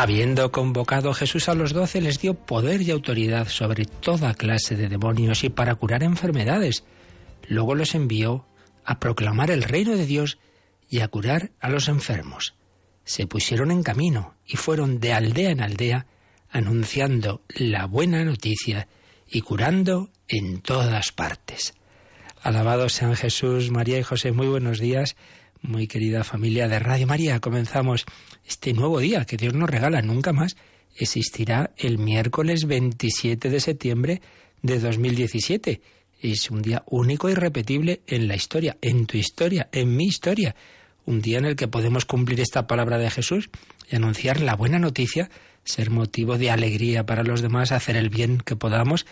[0.00, 4.88] Habiendo convocado Jesús a los doce, les dio poder y autoridad sobre toda clase de
[4.88, 6.84] demonios y para curar enfermedades.
[7.48, 8.46] Luego los envió
[8.84, 10.38] a proclamar el reino de Dios
[10.88, 12.54] y a curar a los enfermos.
[13.02, 16.06] Se pusieron en camino y fueron de aldea en aldea
[16.48, 18.86] anunciando la buena noticia
[19.26, 21.74] y curando en todas partes.
[22.40, 25.16] Alabado sean Jesús, María y José, muy buenos días,
[25.60, 27.40] muy querida familia de Radio María.
[27.40, 28.06] Comenzamos
[28.48, 30.56] este nuevo día que Dios nos regala nunca más
[30.96, 34.22] existirá el miércoles 27 de septiembre
[34.62, 35.82] de 2017.
[36.20, 40.56] Es un día único y repetible en la historia, en tu historia, en mi historia.
[41.04, 43.50] Un día en el que podemos cumplir esta palabra de Jesús
[43.90, 45.30] y anunciar la buena noticia,
[45.62, 49.04] ser motivo de alegría para los demás, hacer el bien que podamos,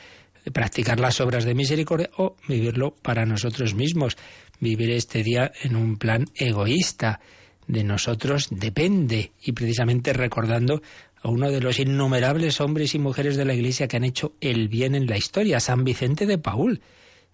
[0.53, 4.17] practicar las obras de misericordia o vivirlo para nosotros mismos.
[4.61, 7.21] Vivir este día en un plan egoísta
[7.67, 10.83] de nosotros depende y precisamente recordando
[11.23, 14.69] a uno de los innumerables hombres y mujeres de la Iglesia que han hecho el
[14.69, 16.81] bien en la historia, San Vicente de Paul,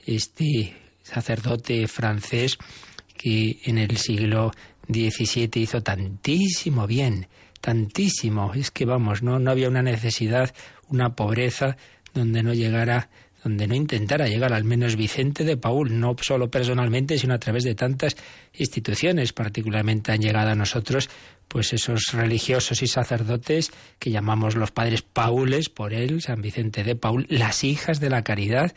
[0.04, 2.58] este sacerdote francés
[3.16, 4.52] que en el siglo
[4.88, 7.28] XVII hizo tantísimo bien,
[7.60, 8.54] tantísimo.
[8.54, 10.54] Es que vamos, no, no había una necesidad,
[10.88, 11.76] una pobreza
[12.14, 13.10] donde no llegara
[13.42, 17.64] donde no intentara llegar al menos Vicente de Paul, no solo personalmente, sino a través
[17.64, 18.16] de tantas
[18.54, 21.10] instituciones, particularmente han llegado a nosotros
[21.48, 26.96] pues esos religiosos y sacerdotes que llamamos los padres Paules por él, San Vicente de
[26.96, 28.72] Paul, las hijas de la caridad,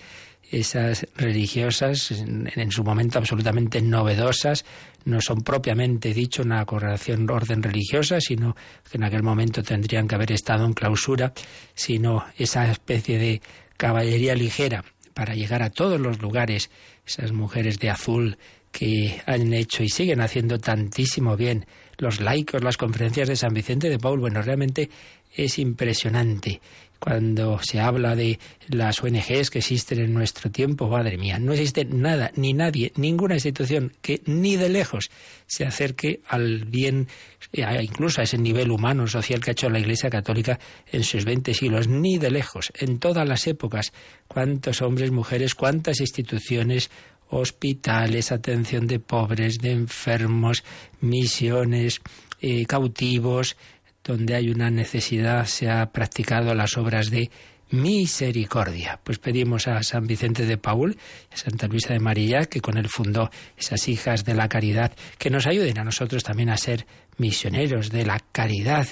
[0.52, 4.66] esas religiosas en, su momento absolutamente novedosas,
[5.06, 8.56] no son propiamente dicho una correlación orden religiosa, sino
[8.90, 11.34] que en aquel momento tendrían que haber estado en clausura,
[11.74, 13.42] sino esa especie de
[13.78, 16.69] caballería ligera para llegar a todos los lugares,
[17.06, 18.38] esas mujeres de azul
[18.72, 21.66] que han hecho y siguen haciendo tantísimo bien,
[21.97, 24.90] los laicos, las conferencias de San Vicente de Paul, bueno, realmente
[25.34, 26.62] es impresionante
[27.00, 31.85] cuando se habla de las ONGs que existen en nuestro tiempo, madre mía, no existe
[31.85, 35.09] nada, ni nadie, ninguna institución que ni de lejos
[35.47, 37.07] se acerque al bien,
[37.53, 40.59] eh, incluso a ese nivel humano, social que ha hecho la Iglesia Católica
[40.91, 43.94] en sus 20 siglos, ni de lejos, en todas las épocas,
[44.27, 46.89] cuántos hombres, mujeres, cuántas instituciones,
[47.29, 50.63] hospitales, atención de pobres, de enfermos,
[51.01, 52.01] misiones,
[52.41, 53.57] eh, cautivos,
[54.06, 57.32] donde hay una necesidad se ha practicado las obras de
[57.72, 59.00] misericordia.
[59.04, 60.96] Pues pedimos a San Vicente de Paul,
[61.34, 65.32] a Santa Luisa de María, que con él fundó esas hijas de la caridad, que
[65.32, 66.86] nos ayuden a nosotros también a ser
[67.18, 68.88] misioneros de la caridad,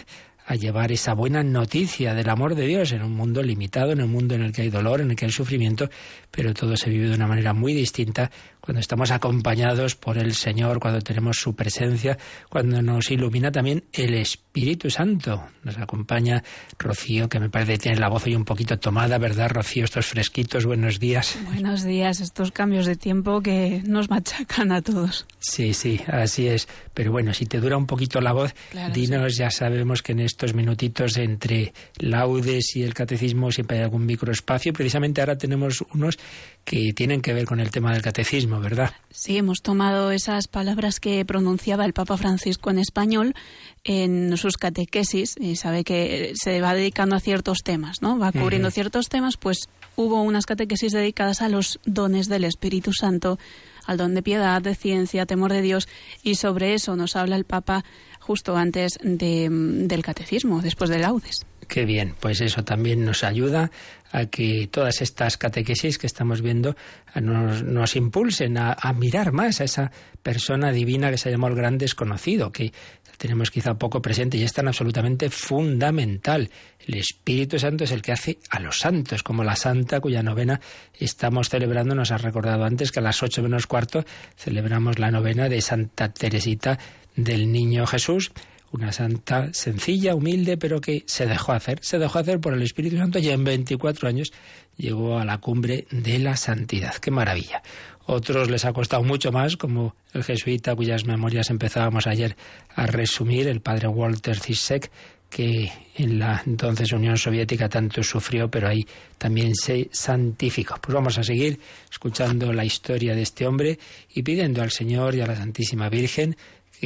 [0.46, 4.12] a llevar esa buena noticia del amor de Dios en un mundo limitado, en un
[4.12, 5.90] mundo en el que hay dolor, en el que hay sufrimiento,
[6.31, 8.30] pero todo se vive de una manera muy distinta
[8.63, 14.13] cuando estamos acompañados por el Señor, cuando tenemos su presencia, cuando nos ilumina también el
[14.13, 15.44] Espíritu Santo.
[15.63, 16.41] Nos acompaña
[16.79, 19.84] Rocío, que me parece que tiene la voz hoy un poquito tomada, ¿verdad, Rocío?
[19.84, 21.38] Estos fresquitos, buenos días.
[21.44, 25.25] Buenos días, estos cambios de tiempo que nos machacan a todos.
[25.40, 26.69] Sí, sí, así es.
[26.94, 28.56] Pero bueno, si te dura un poquito la voz,
[28.94, 34.06] dinos, ya sabemos que en estos minutitos entre laudes y el catecismo siempre hay algún
[34.06, 34.72] microespacio.
[34.72, 36.18] Precisamente ahora tenemos unos
[36.66, 38.91] que tienen que ver con el tema del catecismo, ¿verdad?
[39.09, 43.35] Sí, hemos tomado esas palabras que pronunciaba el Papa Francisco en español
[43.84, 48.18] en sus catequesis y sabe que se va dedicando a ciertos temas, ¿no?
[48.18, 53.38] Va cubriendo ciertos temas, pues hubo unas catequesis dedicadas a los dones del Espíritu Santo,
[53.85, 55.89] al don de piedad, de ciencia, temor de Dios
[56.24, 57.83] y sobre eso nos habla el Papa
[58.19, 61.45] justo antes de, del catecismo, después de laudes.
[61.73, 63.71] Qué bien, pues eso también nos ayuda
[64.11, 66.75] a que todas estas catequesis que estamos viendo
[67.19, 69.91] nos, impulsen a, mirar más a esa
[70.21, 72.71] persona divina que se llamó el gran desconocido, que
[73.17, 76.51] tenemos quizá poco presente y es tan absolutamente fundamental.
[76.85, 80.61] El Espíritu Santo es el que hace a los santos, como la santa cuya novena
[80.99, 81.95] estamos celebrando.
[81.95, 84.05] Nos ha recordado antes que a las ocho menos cuarto
[84.37, 86.77] celebramos la novena de Santa Teresita
[87.15, 88.31] del Niño Jesús
[88.73, 92.97] una santa sencilla, humilde, pero que se dejó hacer, se dejó hacer por el Espíritu
[92.97, 94.33] Santo y en 24 años
[94.77, 96.95] llegó a la cumbre de la santidad.
[96.95, 97.61] ¡Qué maravilla!
[98.05, 102.35] Otros les ha costado mucho más, como el jesuita cuyas memorias empezábamos ayer
[102.75, 104.91] a resumir, el padre Walter Zizek,
[105.29, 108.85] que en la entonces Unión Soviética tanto sufrió, pero ahí
[109.17, 110.75] también se santificó.
[110.81, 111.59] Pues vamos a seguir
[111.91, 113.79] escuchando la historia de este hombre
[114.13, 116.35] y pidiendo al Señor y a la Santísima Virgen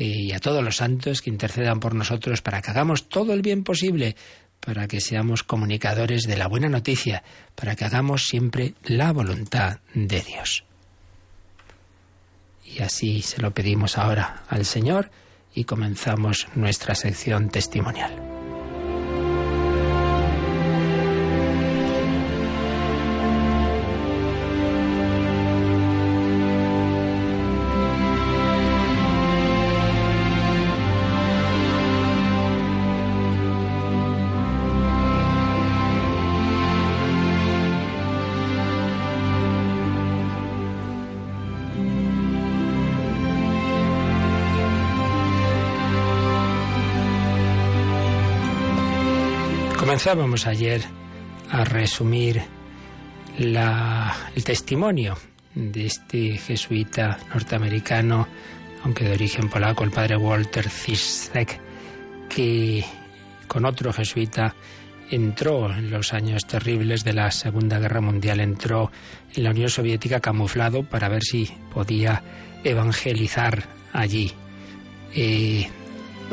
[0.02, 3.64] y a todos los santos que intercedan por nosotros para que hagamos todo el bien
[3.64, 4.16] posible,
[4.60, 7.24] para que seamos comunicadores de la buena noticia,
[7.56, 10.64] para que hagamos siempre la voluntad de Dios.
[12.64, 15.10] Y así se lo pedimos ahora al Señor
[15.54, 18.37] y comenzamos nuestra sección testimonial.
[49.98, 50.84] Comenzábamos ayer
[51.50, 52.44] a resumir
[53.40, 55.18] el testimonio
[55.56, 58.28] de este jesuita norteamericano,
[58.84, 61.60] aunque de origen polaco, el padre Walter Zizek,
[62.30, 62.86] que
[63.48, 64.54] con otro jesuita
[65.10, 68.92] entró en los años terribles de la Segunda Guerra Mundial, entró
[69.34, 72.22] en la Unión Soviética camuflado para ver si podía
[72.64, 73.64] evangelizar
[73.94, 74.32] allí,
[75.16, 75.68] eh,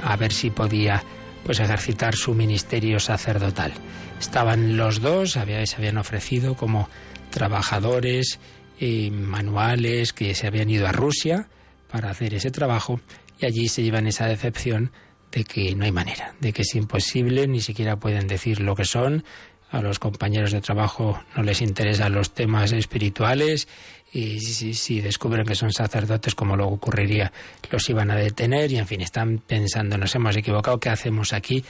[0.02, 1.02] a ver si podía
[1.44, 3.73] pues ejercitar su ministerio sacerdotal.
[4.20, 6.88] Estaban los dos, se habían ofrecido como
[7.31, 8.41] trabajadores
[8.79, 11.49] y manuales que se habían ido a Rusia
[11.91, 13.00] para hacer ese trabajo
[13.38, 14.93] y allí se llevan esa decepción
[15.31, 18.85] de que no hay manera, de que es imposible, ni siquiera pueden decir lo que
[18.85, 19.25] son,
[19.70, 23.67] a los compañeros de trabajo no les interesan los temas espirituales
[24.14, 27.32] y si, descubren que son sacerdotes, como luego ocurriría,
[27.69, 31.64] los iban a detener y en fin, están pensando, nos hemos equivocado, ¿qué hacemos aquí?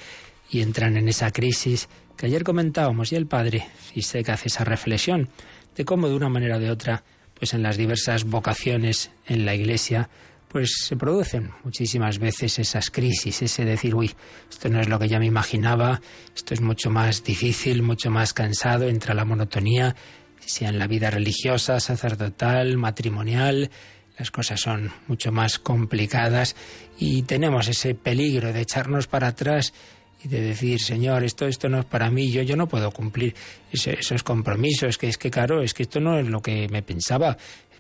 [0.50, 1.88] Y entran en esa crisis
[2.18, 5.30] que ayer comentábamos y el padre que hace esa reflexión
[5.74, 7.02] de cómo de una manera o de otra,
[7.32, 10.10] pues en las diversas vocaciones en la iglesia,
[10.48, 14.14] pues se producen muchísimas veces esas crisis, ese decir, uy,
[14.50, 16.02] esto no es lo que ya me imaginaba,
[16.36, 19.96] esto es mucho más difícil, mucho más cansado, entra la monotonía,
[20.50, 23.70] sea en la vida religiosa, sacerdotal, matrimonial,
[24.18, 26.54] las cosas son mucho más complicadas
[26.98, 29.72] y tenemos ese peligro de echarnos para atrás
[30.22, 33.34] y de decir, Señor, esto, esto no es para mí, yo, yo no puedo cumplir
[33.72, 37.36] esos compromisos, que es que, claro, es que esto no es lo que me pensaba.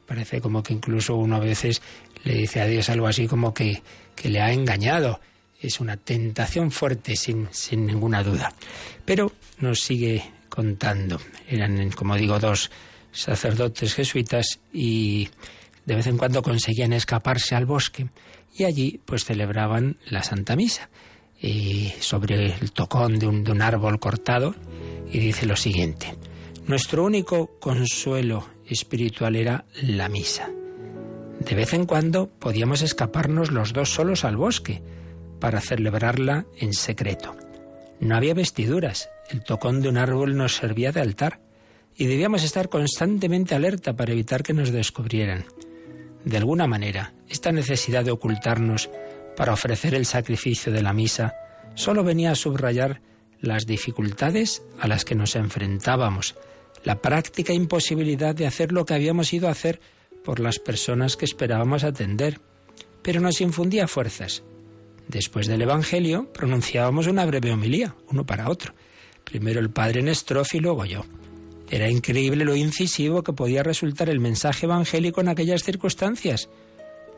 [0.06, 1.80] Parece como que incluso uno a veces
[2.24, 3.82] le dice a Dios algo así como que,
[4.14, 5.20] que le ha engañado.
[5.58, 8.52] Es una tentación fuerte, sin, sin ninguna duda.
[9.06, 10.22] Pero nos sigue
[10.54, 11.20] contando.
[11.48, 12.70] Eran, como digo, dos
[13.10, 15.28] sacerdotes jesuitas y
[15.84, 18.08] de vez en cuando conseguían escaparse al bosque
[18.56, 20.90] y allí pues celebraban la Santa Misa
[21.40, 24.54] y sobre el tocón de un, de un árbol cortado
[25.12, 26.14] y dice lo siguiente,
[26.66, 30.50] nuestro único consuelo espiritual era la misa.
[31.40, 34.82] De vez en cuando podíamos escaparnos los dos solos al bosque
[35.40, 37.36] para celebrarla en secreto.
[38.00, 41.40] No había vestiduras, el tocón de un árbol nos servía de altar
[41.96, 45.46] y debíamos estar constantemente alerta para evitar que nos descubrieran.
[46.24, 48.90] De alguna manera, esta necesidad de ocultarnos
[49.36, 51.34] para ofrecer el sacrificio de la misa
[51.74, 53.00] solo venía a subrayar
[53.40, 56.34] las dificultades a las que nos enfrentábamos,
[56.82, 59.80] la práctica imposibilidad de hacer lo que habíamos ido a hacer
[60.24, 62.40] por las personas que esperábamos atender,
[63.02, 64.42] pero nos infundía fuerzas.
[65.08, 68.74] Después del Evangelio pronunciábamos una breve homilía, uno para otro,
[69.24, 71.04] primero el padre Nestrof y luego yo.
[71.70, 76.48] Era increíble lo incisivo que podía resultar el mensaje evangélico en aquellas circunstancias.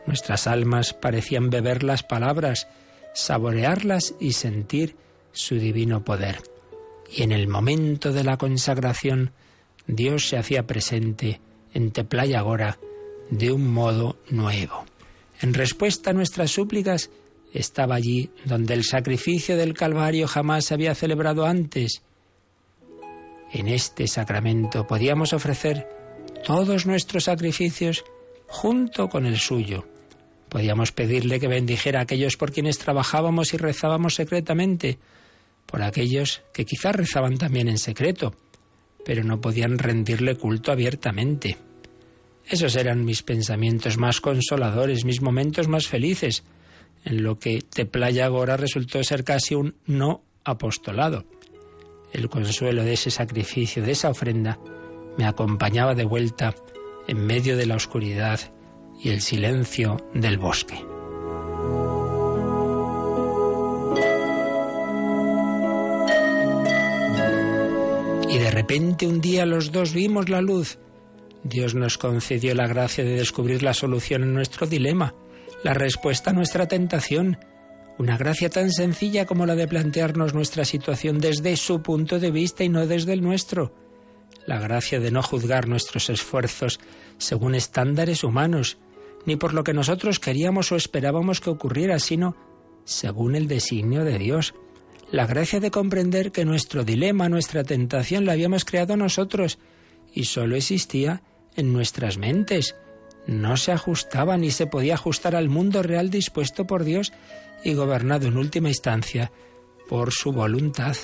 [0.07, 2.69] Nuestras almas parecían beber las palabras,
[3.15, 4.97] saborearlas y sentir
[5.33, 6.43] su divino poder.
[7.11, 9.33] Y en el momento de la consagración,
[9.87, 11.41] Dios se hacía presente
[11.75, 12.79] en Teplaya Agora
[13.31, 14.85] de un modo nuevo.
[15.41, 17.11] En respuesta a nuestras súplicas,
[17.53, 22.03] estaba allí donde el sacrificio del Calvario jamás se había celebrado antes.
[23.53, 25.89] En este sacramento podíamos ofrecer
[26.45, 28.05] todos nuestros sacrificios
[28.47, 29.87] junto con el suyo.
[30.49, 34.99] Podíamos pedirle que bendijera a aquellos por quienes trabajábamos y rezábamos secretamente,
[35.67, 38.35] por aquellos que quizás rezaban también en secreto,
[39.05, 41.57] pero no podían rendirle culto abiertamente.
[42.49, 46.45] Esos eran mis pensamientos más consoladores, mis momentos más felices,
[47.07, 51.25] en lo que Teplaya Gora resultó ser casi un no apostolado.
[52.13, 54.59] El consuelo de ese sacrificio, de esa ofrenda,
[55.17, 56.55] me acompañaba de vuelta
[57.07, 58.41] en medio de la oscuridad
[59.01, 60.85] y el silencio del bosque.
[68.29, 70.79] Y de repente un día los dos vimos la luz.
[71.45, 75.15] Dios nos concedió la gracia de descubrir la solución en nuestro dilema
[75.67, 77.39] la respuesta a nuestra tentación.
[77.99, 82.63] Una gracia tan sencilla como la de plantearnos nuestra situación desde su punto de vista
[82.63, 83.75] y no desde el nuestro.
[84.47, 86.79] La gracia de no juzgar nuestros esfuerzos
[87.19, 88.79] según estándares humanos,
[89.25, 92.37] ni por lo que nosotros queríamos o esperábamos que ocurriera, sino
[92.85, 94.55] según el designio de Dios.
[95.11, 99.59] La gracia de comprender que nuestro dilema, nuestra tentación la habíamos creado nosotros
[100.15, 101.25] y sólo existía
[101.57, 102.77] en nuestras mentes.
[103.27, 107.13] No se ajustaba ni se podía ajustar al mundo real dispuesto por Dios
[107.65, 109.33] y gobernado en última instancia
[109.89, 110.97] por su voluntad.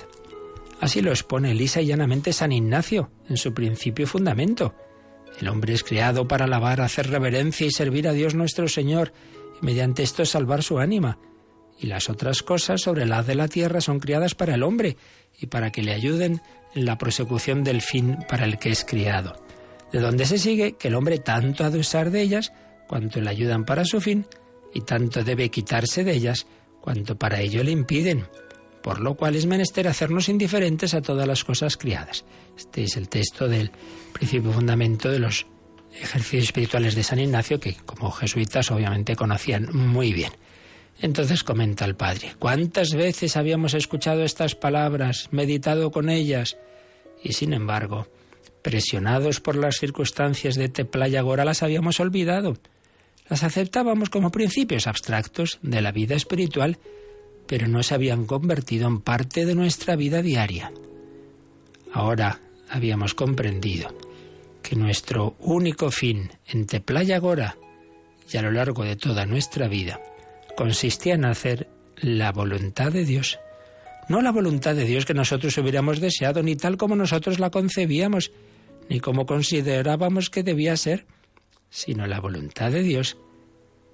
[0.80, 4.74] Así lo expone lisa y llanamente San Ignacio en su principio y fundamento.
[5.40, 9.12] El hombre es creado para alabar, hacer reverencia y servir a Dios nuestro Señor,
[9.60, 11.18] y mediante esto salvar su ánima.
[11.78, 14.96] Y las otras cosas sobre la haz de la tierra son criadas para el hombre
[15.40, 16.40] y para que le ayuden
[16.74, 19.36] en la prosecución del fin para el que es criado.
[19.92, 22.52] De donde se sigue que el hombre tanto ha de usar de ellas
[22.88, 24.26] cuanto le ayudan para su fin,
[24.74, 26.46] y tanto debe quitarse de ellas
[26.80, 28.26] cuanto para ello le impiden
[28.82, 32.24] por lo cual es menester hacernos indiferentes a todas las cosas criadas.
[32.58, 33.70] Este es el texto del
[34.12, 35.46] principio fundamento de los
[35.94, 40.32] ejercicios espirituales de San Ignacio, que como jesuitas obviamente conocían muy bien.
[41.00, 46.58] Entonces comenta el padre, ¿cuántas veces habíamos escuchado estas palabras, meditado con ellas?
[47.22, 48.08] Y sin embargo,
[48.62, 52.56] presionados por las circunstancias de Teplaya Gora, las habíamos olvidado.
[53.28, 56.78] Las aceptábamos como principios abstractos de la vida espiritual
[57.46, 60.72] pero no se habían convertido en parte de nuestra vida diaria.
[61.92, 62.40] Ahora
[62.70, 63.94] habíamos comprendido
[64.62, 67.56] que nuestro único fin en Teplaya Gora
[68.32, 70.00] y a lo largo de toda nuestra vida
[70.56, 73.38] consistía en hacer la voluntad de Dios.
[74.08, 78.32] No la voluntad de Dios que nosotros hubiéramos deseado, ni tal como nosotros la concebíamos,
[78.92, 81.06] ni como considerábamos que debía ser,
[81.70, 83.16] sino la voluntad de Dios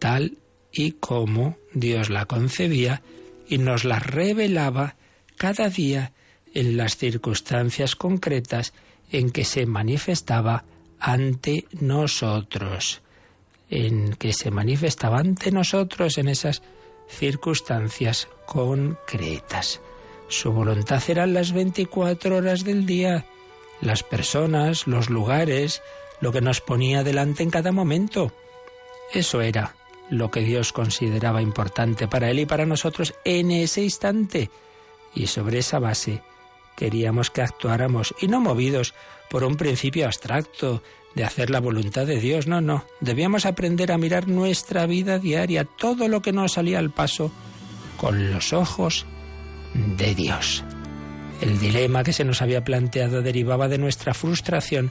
[0.01, 0.39] tal
[0.73, 3.01] y como Dios la concebía
[3.49, 4.97] y nos la revelaba
[5.37, 6.15] cada día
[6.53, 8.73] en las circunstancias concretas
[9.13, 10.65] en que se manifestaba
[10.99, 13.01] ante nosotros,
[13.71, 16.61] en que se manifestaba ante nosotros en esas
[17.09, 19.81] circunstancias concretas.
[20.27, 23.27] Su voluntad eran las 24 horas del día,
[23.81, 25.83] las personas, los lugares,
[26.21, 28.33] lo que nos ponía delante en cada momento.
[29.13, 29.75] Eso era
[30.11, 34.51] lo que Dios consideraba importante para él y para nosotros en ese instante.
[35.15, 36.23] Y sobre esa base
[36.77, 38.95] queríamos que actuáramos y no movidos
[39.29, 40.83] por un principio abstracto
[41.15, 42.85] de hacer la voluntad de Dios, no, no.
[43.01, 47.33] Debíamos aprender a mirar nuestra vida diaria, todo lo que nos salía al paso,
[47.97, 49.07] con los ojos
[49.75, 50.65] de Dios.
[51.41, 54.91] El dilema que se nos había planteado derivaba de nuestra frustración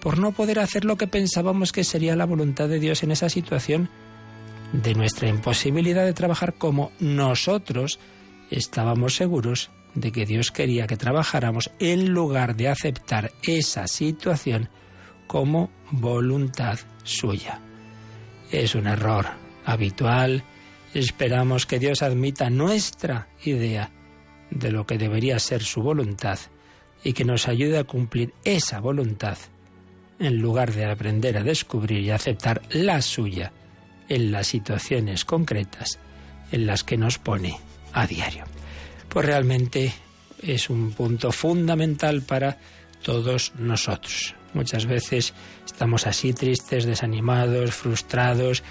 [0.00, 3.28] por no poder hacer lo que pensábamos que sería la voluntad de Dios en esa
[3.28, 3.88] situación
[4.72, 8.00] de nuestra imposibilidad de trabajar como nosotros
[8.50, 14.68] estábamos seguros de que Dios quería que trabajáramos en lugar de aceptar esa situación
[15.28, 17.60] como voluntad suya.
[18.50, 19.26] Es un error
[19.64, 20.42] habitual.
[20.92, 23.90] Esperamos que Dios admita nuestra idea
[24.54, 26.38] de lo que debería ser su voluntad
[27.02, 29.36] y que nos ayude a cumplir esa voluntad
[30.18, 33.52] en lugar de aprender a descubrir y aceptar la suya
[34.08, 35.98] en las situaciones concretas
[36.52, 37.58] en las que nos pone
[37.92, 38.44] a diario.
[39.08, 39.92] Pues realmente
[40.42, 42.58] es un punto fundamental para
[43.02, 44.34] todos nosotros.
[44.54, 45.34] Muchas veces
[45.66, 48.62] estamos así tristes, desanimados, frustrados,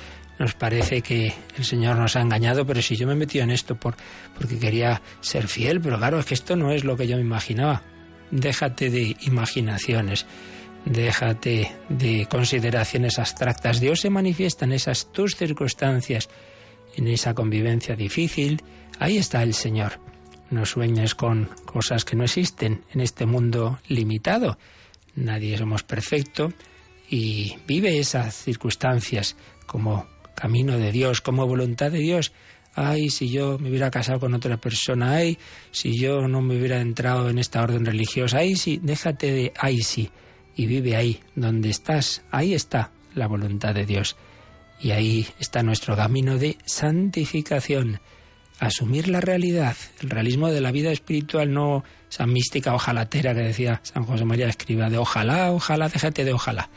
[0.43, 3.49] nos parece que el Señor nos ha engañado, pero si yo me he metido en
[3.49, 3.95] esto por,
[4.37, 7.21] porque quería ser fiel, pero claro, es que esto no es lo que yo me
[7.21, 7.81] imaginaba.
[8.29, 10.25] Déjate de imaginaciones.
[10.83, 13.79] Déjate de consideraciones abstractas.
[13.79, 16.27] Dios se manifiesta en esas tus circunstancias,
[16.97, 18.61] en esa convivencia difícil.
[18.99, 20.01] Ahí está el Señor.
[20.49, 24.57] No sueñes con cosas que no existen en este mundo limitado.
[25.15, 26.51] Nadie somos perfecto
[27.09, 32.31] y vive esas circunstancias como camino de Dios, como voluntad de Dios.
[32.75, 35.37] Ay, si yo me hubiera casado con otra persona, ay,
[35.71, 39.81] si yo no me hubiera entrado en esta orden religiosa, ay, sí, déjate de ay,
[39.81, 40.09] sí
[40.55, 44.15] y vive ahí, donde estás, ahí está la voluntad de Dios.
[44.79, 47.99] Y ahí está nuestro camino de santificación,
[48.59, 53.81] asumir la realidad, el realismo de la vida espiritual, no esa mística ojalatera que decía
[53.83, 56.69] San José María Escriba, de ojalá, ojalá, déjate de ojalá.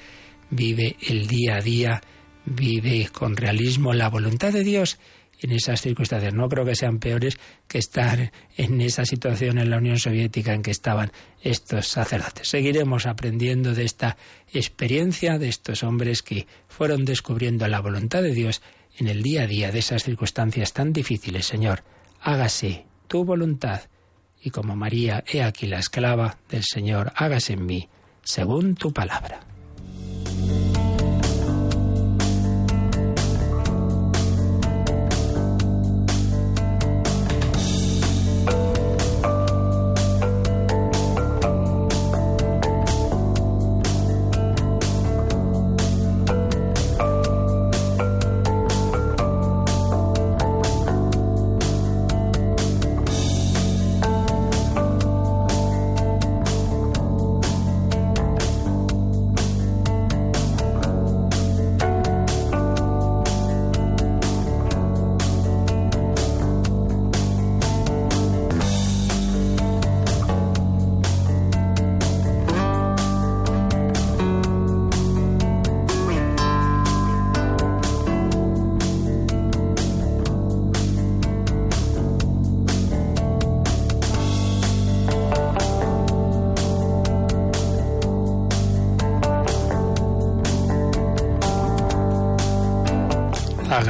[0.49, 2.03] Vive el día a día,
[2.47, 4.99] vive con realismo la voluntad de Dios
[5.41, 6.33] en esas circunstancias.
[6.33, 7.39] No creo que sean peores
[7.69, 11.13] que estar en esa situación en la Unión Soviética en que estaban
[11.43, 12.49] estos sacerdotes.
[12.49, 14.17] Seguiremos aprendiendo de esta
[14.53, 18.63] experiencia de estos hombres que fueron descubriendo la voluntad de Dios
[18.99, 21.47] en el día a día de esas circunstancias tan difíciles.
[21.47, 21.85] Señor,
[22.21, 23.83] hágase tu voluntad.
[24.43, 27.89] Y como María, he aquí la esclava del Señor, hágase en mí
[28.23, 29.56] según tu palabra.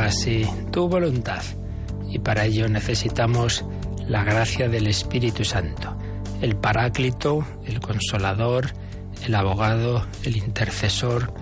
[0.06, 1.42] Hágase tu voluntad.
[2.08, 3.64] Y para ello necesitamos
[4.06, 5.96] la gracia del Espíritu Santo,
[6.40, 8.70] el Paráclito, el Consolador,
[9.24, 11.34] el Abogado, el Intercesor,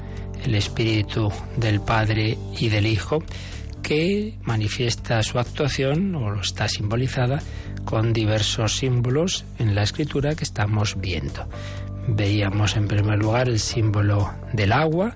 [0.42, 3.22] el Espíritu del Padre y del Hijo,
[3.82, 7.42] que manifiesta su actuación o está simbolizada
[7.84, 11.46] con diversos símbolos en la escritura que estamos viendo.
[12.08, 15.14] Veíamos en primer lugar el símbolo del agua,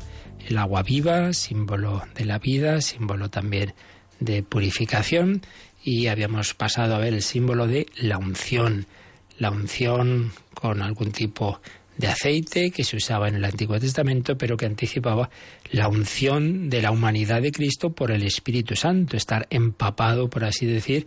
[0.48, 3.74] el agua viva, símbolo de la vida, símbolo también
[4.18, 5.42] de purificación,
[5.84, 8.86] y habíamos pasado a ver el símbolo de la unción,
[9.38, 11.60] la unción con algún tipo
[11.98, 15.30] de aceite que se usaba en el Antiguo Testamento, pero que anticipaba
[15.70, 20.64] la unción de la humanidad de Cristo por el Espíritu Santo, estar empapado, por así
[20.64, 21.06] decir,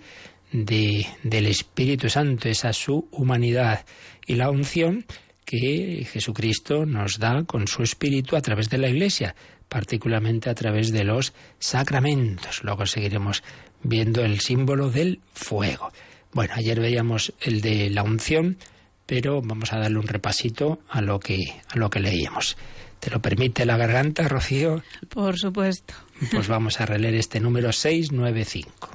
[0.52, 3.86] de, del Espíritu Santo, esa su humanidad.
[4.28, 5.06] Y la unción
[5.52, 9.36] que Jesucristo nos da con su Espíritu a través de la Iglesia,
[9.68, 12.64] particularmente a través de los sacramentos.
[12.64, 13.44] Luego seguiremos
[13.84, 15.92] viendo el símbolo del fuego.
[16.32, 18.60] Bueno, ayer veíamos el de la unción,
[19.06, 22.56] pero vamos a darle un repasito a lo que, a lo que leíamos.
[23.02, 24.82] ¿Te lo permite la garganta, Rocío?
[25.10, 25.94] Por supuesto.
[26.32, 28.90] Pues vamos a releer este número 695.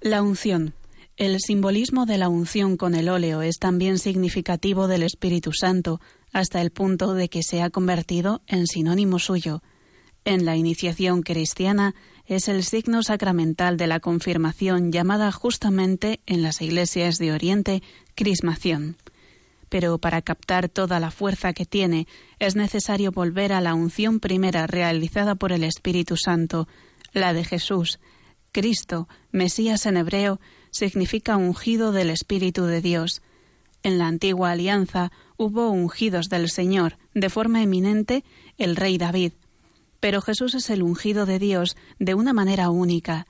[0.00, 0.74] La unción.
[1.20, 6.00] El simbolismo de la unción con el óleo es también significativo del Espíritu Santo,
[6.32, 9.62] hasta el punto de que se ha convertido en sinónimo suyo.
[10.24, 16.62] En la iniciación cristiana es el signo sacramental de la confirmación llamada justamente en las
[16.62, 17.82] iglesias de Oriente
[18.14, 18.96] crismación.
[19.68, 22.06] Pero para captar toda la fuerza que tiene
[22.38, 26.66] es necesario volver a la unción primera realizada por el Espíritu Santo,
[27.12, 28.00] la de Jesús,
[28.52, 33.22] Cristo, Mesías en hebreo, significa ungido del Espíritu de Dios.
[33.82, 38.24] En la antigua alianza hubo ungidos del Señor, de forma eminente
[38.58, 39.32] el rey David.
[40.00, 43.26] Pero Jesús es el ungido de Dios de una manera única.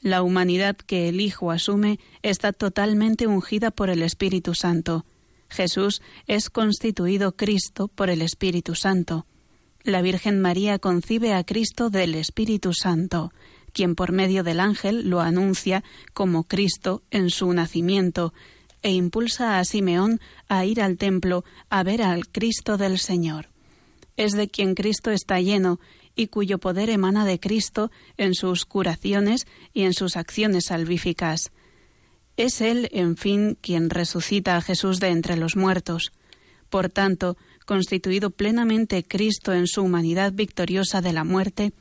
[0.00, 5.04] La humanidad que el Hijo asume está totalmente ungida por el Espíritu Santo.
[5.48, 9.26] Jesús es constituido Cristo por el Espíritu Santo.
[9.82, 13.32] La Virgen María concibe a Cristo del Espíritu Santo
[13.72, 18.32] quien por medio del ángel lo anuncia como Cristo en su nacimiento,
[18.82, 23.50] e impulsa a Simeón a ir al templo a ver al Cristo del Señor.
[24.16, 25.80] Es de quien Cristo está lleno
[26.14, 31.52] y cuyo poder emana de Cristo en sus curaciones y en sus acciones salvíficas.
[32.36, 36.12] Es Él, en fin, quien resucita a Jesús de entre los muertos.
[36.68, 41.72] Por tanto, constituido plenamente Cristo en su humanidad victoriosa de la muerte,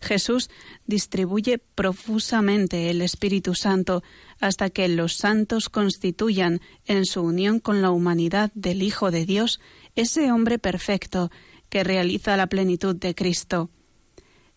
[0.00, 0.50] Jesús
[0.86, 4.02] distribuye profusamente el Espíritu Santo
[4.40, 9.60] hasta que los santos constituyan en su unión con la humanidad del Hijo de Dios
[9.96, 11.30] ese hombre perfecto
[11.68, 13.70] que realiza la plenitud de Cristo.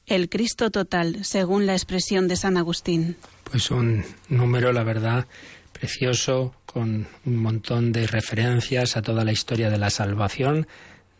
[0.05, 3.17] El Cristo total, según la expresión de San Agustín.
[3.43, 5.27] Pues un número, la verdad,
[5.71, 10.67] precioso, con un montón de referencias a toda la historia de la salvación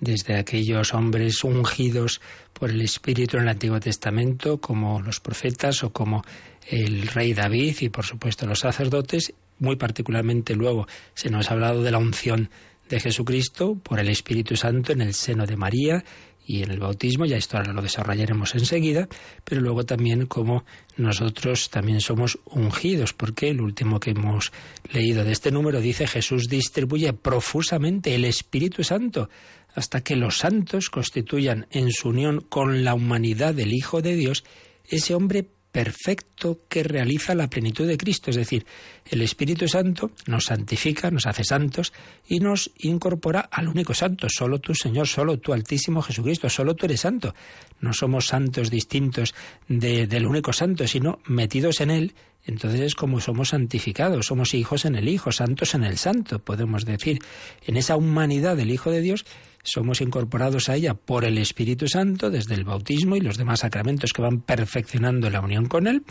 [0.02, 2.20] desde aquellos hombres ungidos
[2.52, 6.24] por el Espíritu en el Antiguo Testamento, como los profetas o como
[6.68, 11.84] el rey David y por supuesto los sacerdotes, muy particularmente luego se nos ha hablado
[11.84, 12.50] de la unción
[12.90, 16.04] de Jesucristo por el Espíritu Santo en el seno de María
[16.46, 19.08] y en el bautismo, ya esto ahora lo desarrollaremos enseguida,
[19.46, 20.66] pero luego también como
[20.98, 24.52] nosotros también somos ungidos, porque el último que hemos
[24.92, 29.30] leído de este número dice Jesús distribuye profusamente el Espíritu Santo
[29.74, 34.44] hasta que los santos constituyan en su unión con la humanidad del Hijo de Dios
[34.86, 38.30] ese hombre perfecto que realiza la plenitud de Cristo.
[38.30, 38.66] Es decir,
[39.10, 41.94] el Espíritu Santo nos santifica, nos hace santos
[42.28, 44.28] y nos incorpora al único santo.
[44.30, 47.34] Solo tú, Señor, solo tú, Altísimo Jesucristo, solo tú eres santo.
[47.80, 49.34] No somos santos distintos
[49.68, 52.14] del único santo, sino metidos en él.
[52.46, 56.86] Entonces es como somos santificados, somos hijos en el Hijo, santos en el Santo, podemos
[56.86, 57.20] decir.
[57.66, 59.26] En esa humanidad del Hijo de Dios
[59.64, 64.14] somos incorporados a ella por el Espíritu Santo desde el bautismo y los demás sacramentos
[64.14, 66.04] que van perfeccionando la unión con Él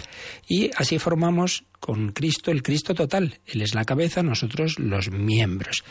[0.49, 3.41] y así formamos con Cristo el Cristo total.
[3.47, 5.83] Él es la cabeza, nosotros los miembros.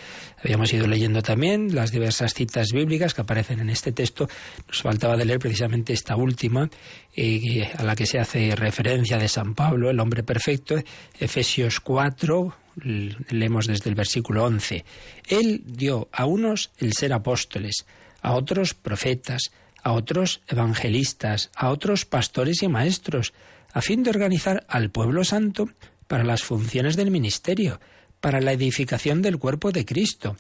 [0.42, 4.30] Habíamos ido leyendo también las diversas citas bíblicas que aparecen en este texto.
[4.68, 6.70] Nos faltaba de leer precisamente esta última,
[7.16, 10.76] eh, a la que se hace referencia de San Pablo, el hombre perfecto,
[11.20, 14.86] Efesios 4, leemos desde el versículo 11.
[15.28, 17.86] Él dio a unos el ser apóstoles,
[18.22, 19.52] a otros profetas,
[19.84, 23.34] a otros evangelistas, a otros pastores y maestros,
[23.72, 25.70] a fin de organizar al pueblo santo
[26.08, 27.80] para las funciones del ministerio,
[28.20, 30.38] para la edificación del cuerpo de Cristo,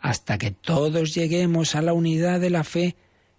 [0.00, 2.96] hasta que todos lleguemos a la unidad de la fe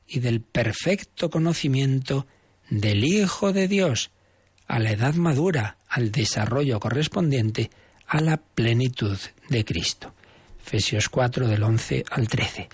[0.07, 2.27] y del perfecto conocimiento
[2.69, 4.11] del Hijo de Dios,
[4.67, 7.71] a la edad madura, al desarrollo correspondiente
[8.11, 10.13] a la plenitud de Cristo.
[10.61, 12.67] Efesios 4 del 11 al 13.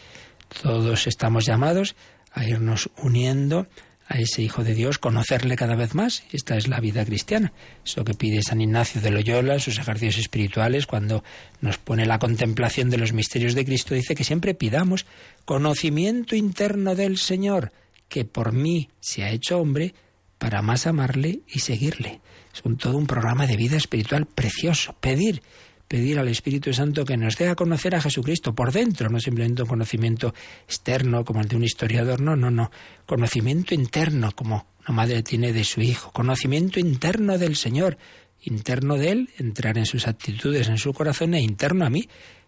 [0.63, 1.95] Todos estamos llamados
[2.33, 3.67] a irnos uniendo
[4.07, 6.23] a ese Hijo de Dios, conocerle cada vez más.
[6.31, 7.53] Esta es la vida cristiana.
[7.85, 11.23] Eso que pide San Ignacio de Loyola en sus ejercicios espirituales, cuando
[11.61, 15.05] nos pone la contemplación de los misterios de Cristo, dice que siempre pidamos
[15.45, 17.71] conocimiento interno del Señor,
[18.09, 19.93] que por mí se ha hecho hombre,
[20.37, 22.21] para más amarle y seguirle.
[22.53, 24.95] Es un, todo un programa de vida espiritual precioso.
[24.99, 25.41] Pedir,
[25.87, 29.63] pedir al Espíritu Santo que nos dé a conocer a Jesucristo por dentro, no simplemente
[29.63, 30.33] un conocimiento
[30.65, 32.71] externo como el de un historiador, no, no, no.
[33.05, 36.11] Conocimiento interno como una madre tiene de su hijo.
[36.11, 37.97] Conocimiento interno del Señor.
[38.43, 42.07] Interno de Él, entrar en sus actitudes, en su corazón e interno a mí,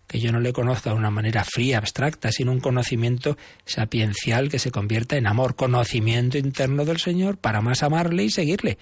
[0.10, 4.58] que yo no le conozca de una manera fría, abstracta, sino un conocimiento sapiencial que
[4.58, 8.80] se convierta en amor, conocimiento interno del Señor para más amarle y seguirle.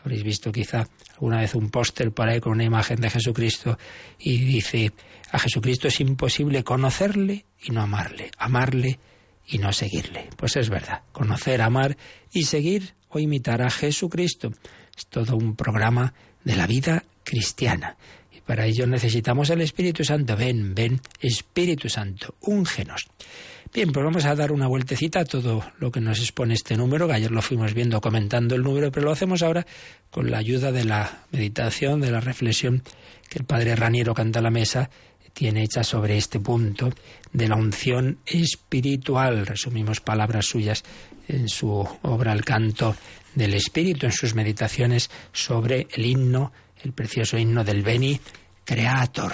[0.00, 3.76] Habréis visto quizá alguna vez un póster por ahí con una imagen de Jesucristo
[4.20, 4.92] y dice,
[5.32, 9.00] a Jesucristo es imposible conocerle y no amarle, amarle
[9.48, 10.30] y no seguirle.
[10.36, 11.96] Pues es verdad, conocer, amar
[12.32, 14.52] y seguir o imitar a Jesucristo.
[14.96, 16.14] Es todo un programa
[16.44, 17.96] de la vida cristiana.
[18.48, 20.34] Para ello necesitamos el Espíritu Santo.
[20.34, 23.06] Ven, ven, Espíritu Santo, úngenos.
[23.74, 27.06] Bien, pues vamos a dar una vueltecita a todo lo que nos expone este número,
[27.06, 29.66] que ayer lo fuimos viendo comentando el número, pero lo hacemos ahora
[30.10, 32.82] con la ayuda de la meditación, de la reflexión
[33.28, 34.88] que el padre Raniero canta a la mesa
[35.38, 36.90] tiene hecha sobre este punto
[37.32, 39.46] de la unción espiritual.
[39.46, 40.82] Resumimos palabras suyas
[41.28, 42.96] en su obra El canto
[43.36, 46.50] del espíritu, en sus meditaciones sobre el himno,
[46.82, 48.20] el precioso himno del Beni
[48.64, 49.32] Creator.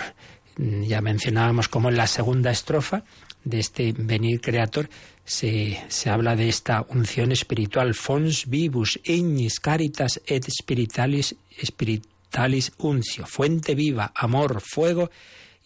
[0.57, 3.05] Ya mencionábamos cómo en la segunda estrofa
[3.45, 4.89] de este venir creator
[5.25, 13.27] se, se, habla de esta unción espiritual, fons vivus, ignis caritas et spiritualis, spiritualis uncio,
[13.27, 15.11] fuente viva, amor, fuego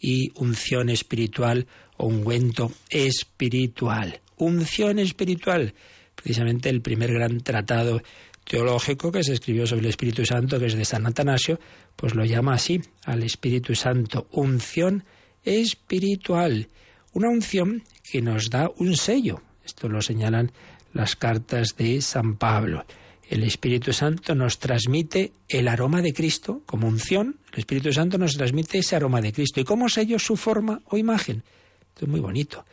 [0.00, 4.20] y unción espiritual o ungüento espiritual.
[4.36, 5.74] Unción espiritual,
[6.14, 8.02] precisamente el primer gran tratado
[8.48, 11.60] teológico que se escribió sobre el Espíritu Santo, que es de San Atanasio,
[11.94, 15.04] pues lo llama así, al Espíritu Santo, unción
[15.44, 16.68] espiritual.
[17.12, 19.42] Una unción que nos da un sello.
[19.64, 20.50] Esto lo señalan
[20.94, 22.84] las cartas de San Pablo.
[23.28, 27.36] El Espíritu Santo nos transmite el aroma de Cristo como unción.
[27.52, 29.60] El Espíritu Santo nos transmite ese aroma de Cristo.
[29.60, 31.42] ¿Y como sello su forma o imagen?
[31.90, 32.64] Esto es muy bonito.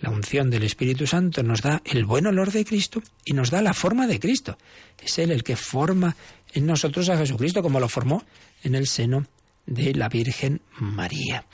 [0.00, 3.62] La unción del Espíritu Santo nos da el buen olor de Cristo y nos da
[3.62, 4.58] la forma de Cristo.
[5.02, 6.16] Es Él el que forma
[6.52, 8.24] en nosotros a Jesucristo como lo formó
[8.62, 9.26] en el seno
[9.66, 11.44] de la Virgen María.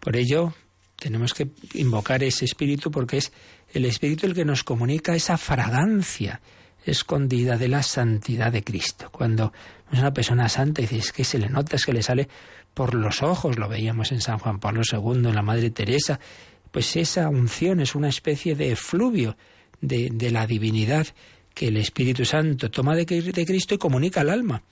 [0.00, 0.54] Por ello,
[0.96, 3.32] tenemos que invocar ese espíritu porque es
[3.72, 6.40] el espíritu el que nos comunica esa fragancia
[6.84, 9.10] escondida de la santidad de Cristo.
[9.10, 9.52] Cuando
[9.92, 12.28] es una persona santa dices que se le nota, es que le sale
[12.74, 16.20] por los ojos, lo veíamos en San Juan Pablo II, en la Madre Teresa,
[16.70, 19.36] pues esa unción es una especie de efluvio
[19.80, 21.06] de, de la divinidad
[21.54, 24.62] que el Espíritu Santo toma de, de Cristo y comunica al alma.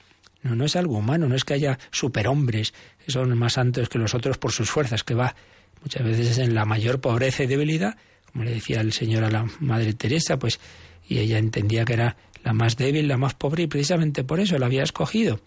[0.43, 2.73] No, no es algo humano, no es que haya superhombres
[3.05, 5.35] que son más santos que los otros por sus fuerzas, que va
[5.83, 7.97] muchas veces en la mayor pobreza y debilidad,
[8.33, 10.61] como le decía el Señor a la Madre Teresa, pues,
[11.09, 14.59] y ella entendía que era la más débil, la más pobre, y precisamente por eso
[14.59, 15.41] la había escogido.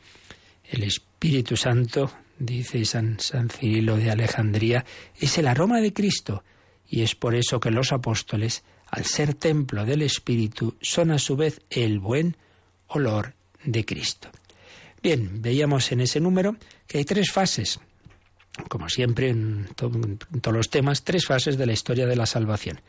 [0.69, 4.85] El Espíritu Santo, dice San, San Cirilo de Alejandría,
[5.19, 6.43] es el aroma de Cristo,
[6.87, 11.35] y es por eso que los apóstoles, al ser templo del Espíritu, son a su
[11.35, 12.35] vez el buen
[12.87, 14.29] olor de Cristo.
[15.03, 17.79] Bien, veíamos en ese número que hay tres fases,
[18.67, 22.81] como siempre en, todos los temas, tres fases de la historia de la salvación.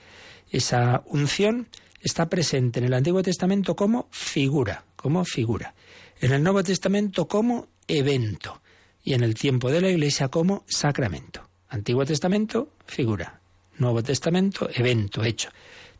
[0.50, 1.68] Esa unción
[2.00, 5.74] está presente en el Antiguo Testamento como figura, como figura.
[6.20, 8.60] En el Nuevo Testamento como evento
[9.02, 11.48] y en el tiempo de la Iglesia como sacramento.
[11.68, 13.40] Antiguo Testamento, figura.
[13.78, 15.50] Nuevo Testamento, evento, hecho.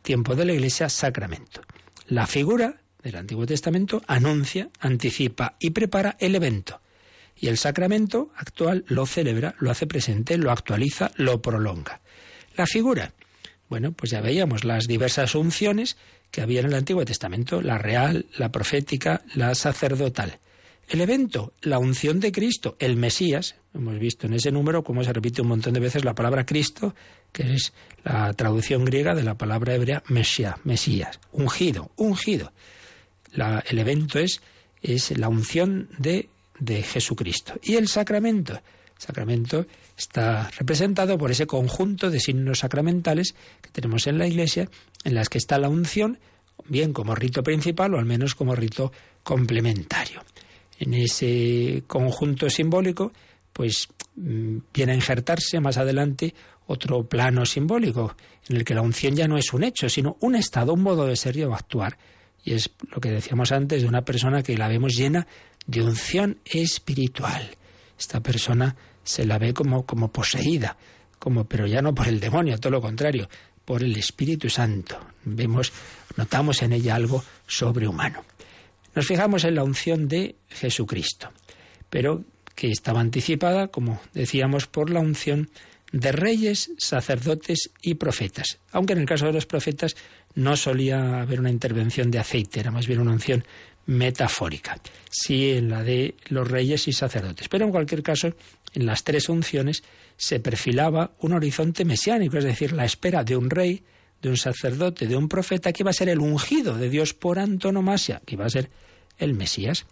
[0.01, 1.61] Tiempo de la Iglesia, sacramento.
[2.07, 6.81] La figura del Antiguo Testamento anuncia, anticipa y prepara el evento.
[7.35, 12.01] Y el sacramento actual lo celebra, lo hace presente, lo actualiza, lo prolonga.
[12.55, 13.13] La figura,
[13.69, 15.97] bueno, pues ya veíamos las diversas unciones
[16.29, 20.39] que había en el Antiguo Testamento, la real, la profética, la sacerdotal.
[20.91, 25.13] El evento, la unción de Cristo, el Mesías, hemos visto en ese número cómo se
[25.13, 26.93] repite un montón de veces la palabra Cristo,
[27.31, 27.71] que es
[28.03, 32.51] la traducción griega de la palabra hebrea Mesías, Mesías, ungido, ungido
[33.33, 34.41] el evento es,
[34.81, 37.53] es la unción de, de Jesucristo.
[37.63, 38.53] Y el sacramento.
[38.53, 39.65] El sacramento
[39.97, 44.69] está representado por ese conjunto de signos sacramentales que tenemos en la Iglesia,
[45.03, 46.19] en las que está la unción,
[46.67, 48.91] bien como rito principal o al menos como rito
[49.23, 50.21] complementario.
[50.81, 53.13] En ese conjunto simbólico,
[53.53, 56.33] pues mm, viene a injertarse más adelante
[56.67, 58.15] otro plano simbólico,
[58.49, 61.05] en el que la unción ya no es un hecho, sino un estado, un modo
[61.05, 61.97] de ser y de actuar
[62.43, 65.27] y es lo que decíamos antes de una persona que la vemos llena
[65.67, 67.49] de unción espiritual.
[67.99, 70.75] Esta persona se la ve como, como poseída,
[71.19, 73.29] como, pero ya no por el demonio, todo lo contrario,
[73.63, 74.97] por el Espíritu Santo.
[75.23, 75.71] Vemos,
[76.17, 78.23] notamos en ella algo sobrehumano.
[78.95, 81.31] Nos fijamos en la unción de Jesucristo,
[81.89, 82.23] pero
[82.55, 85.49] que estaba anticipada, como decíamos, por la unción
[85.91, 88.59] de reyes, sacerdotes y profetas.
[88.71, 89.95] Aunque en el caso de los profetas
[90.35, 93.43] no solía haber una intervención de aceite, era más bien una unción
[93.85, 94.79] metafórica.
[95.09, 97.49] Sí en la de los reyes y sacerdotes.
[97.49, 98.33] Pero en cualquier caso,
[98.73, 99.83] en las tres unciones
[100.17, 103.83] se perfilaba un horizonte mesiánico, es decir, la espera de un rey,
[104.21, 107.39] de un sacerdote, de un profeta que iba a ser el ungido de Dios por
[107.39, 108.69] antonomasia, que iba a ser
[109.17, 109.85] el Mesías.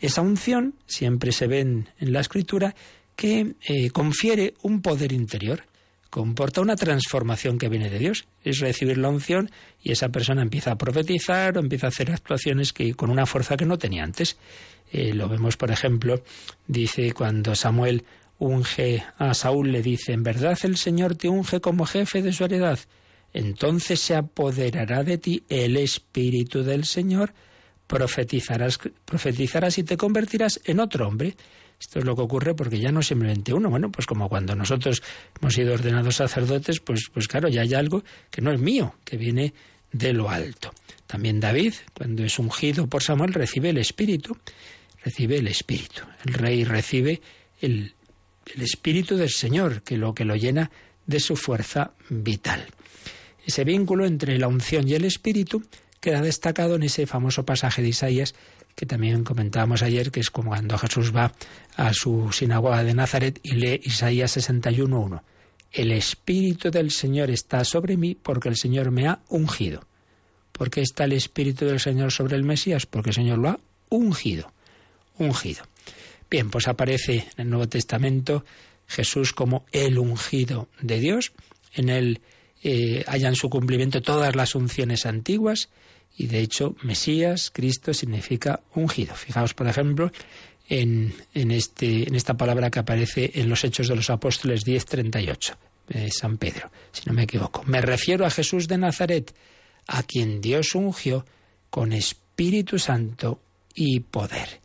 [0.00, 2.74] Esa unción siempre se ve en, la escritura
[3.16, 5.62] que eh, confiere un poder interior
[6.10, 8.26] comporta una transformación que viene de Dios.
[8.42, 9.50] Es recibir la unción
[9.82, 13.56] y esa persona empieza a profetizar o empieza a hacer actuaciones que con una fuerza
[13.56, 14.36] que no tenía antes.
[14.90, 16.22] Eh, lo vemos, por ejemplo,
[16.66, 18.04] dice cuando Samuel
[18.38, 22.44] unge a Saúl, le dice, en verdad el Señor te unge como jefe de su
[22.44, 22.78] heredad.
[23.32, 27.34] Entonces se apoderará de ti el Espíritu del Señor,
[27.86, 31.36] profetizarás, profetizarás y te convertirás en otro hombre.
[31.80, 33.70] Esto es lo que ocurre porque ya no simplemente uno.
[33.70, 35.02] Bueno, pues como cuando nosotros
[35.40, 39.16] hemos sido ordenados sacerdotes, pues, pues claro, ya hay algo que no es mío, que
[39.16, 39.54] viene
[39.92, 40.72] de lo alto.
[41.06, 44.36] También David, cuando es ungido por Samuel, recibe el Espíritu,
[45.04, 46.02] recibe el Espíritu.
[46.26, 47.22] El rey recibe
[47.60, 47.94] el,
[48.54, 50.70] el Espíritu del Señor, que lo que lo llena
[51.06, 52.66] de su fuerza vital.
[53.48, 55.62] Ese vínculo entre la unción y el Espíritu
[56.00, 58.34] queda destacado en ese famoso pasaje de Isaías
[58.74, 61.32] que también comentábamos ayer, que es como cuando Jesús va
[61.74, 65.22] a su sinagoga de Nazaret y lee Isaías 61.1.
[65.72, 69.80] El Espíritu del Señor está sobre mí porque el Señor me ha ungido.
[70.52, 72.84] ¿Por qué está el Espíritu del Señor sobre el Mesías?
[72.84, 74.52] Porque el Señor lo ha ungido.
[75.16, 75.64] Ungido.
[76.30, 78.44] Bien, pues aparece en el Nuevo Testamento
[78.86, 81.32] Jesús como el ungido de Dios.
[81.72, 82.20] En él
[82.62, 85.68] eh, hayan su cumplimiento todas las unciones antiguas
[86.16, 89.14] y de hecho, Mesías, Cristo, significa ungido.
[89.14, 90.10] Fijaos, por ejemplo,
[90.68, 95.54] en, en, este, en esta palabra que aparece en los Hechos de los Apóstoles 10.38,
[95.88, 97.62] de San Pedro, si no me equivoco.
[97.64, 99.32] Me refiero a Jesús de Nazaret,
[99.86, 101.24] a quien Dios ungió
[101.70, 103.40] con Espíritu Santo
[103.74, 104.60] y poder.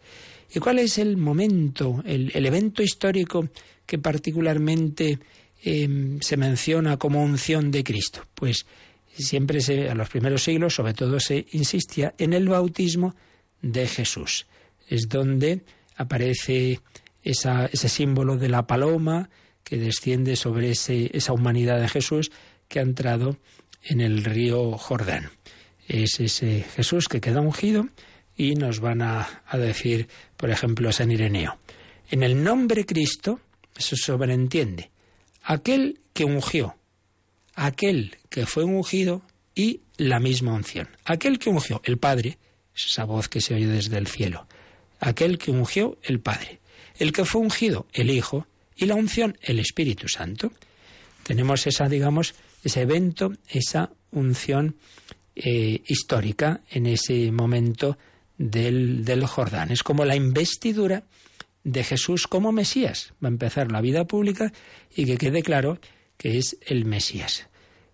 [0.53, 3.49] ¿Y cuál es el momento, el, evento histórico
[3.85, 5.19] que particularmente
[5.63, 8.25] em, se menciona como unción de Cristo?
[8.35, 8.65] Pues
[9.17, 13.15] siempre se, a los primeros siglos, sobre todo, se insistía en el bautismo
[13.61, 14.47] de Jesús.
[14.87, 15.61] Es donde
[15.95, 16.79] aparece
[17.23, 19.29] ese símbolo de la paloma
[19.63, 22.31] que desciende sobre esa humanidad de Jesús
[22.67, 23.37] que ha entrado
[23.83, 25.29] en el río Jordán.
[25.87, 27.87] Es ese Jesús que queda ungido
[28.35, 31.57] y nos van a, a decir, por ejemplo, San Ireneo.
[32.09, 33.39] En el nombre Cristo,
[33.75, 34.91] eso sobreentiende,
[35.43, 36.75] aquel que ungió
[37.55, 39.21] aquel que fue ungido
[39.55, 40.89] y la misma unción.
[41.05, 42.37] Aquel que ungió el Padre,
[42.75, 44.47] esa voz que se oye desde el cielo.
[44.99, 46.59] Aquel que ungió el Padre.
[46.97, 50.51] El que fue ungido el Hijo y la unción el Espíritu Santo.
[51.23, 54.75] Tenemos esa, digamos, ese evento, esa unción
[55.35, 57.97] eh, histórica en ese momento
[58.37, 59.71] del, del Jordán.
[59.71, 61.03] Es como la investidura
[61.63, 63.13] de Jesús como Mesías.
[63.23, 64.51] Va a empezar la vida pública
[64.95, 65.79] y que quede claro
[66.17, 67.47] que es el Mesías.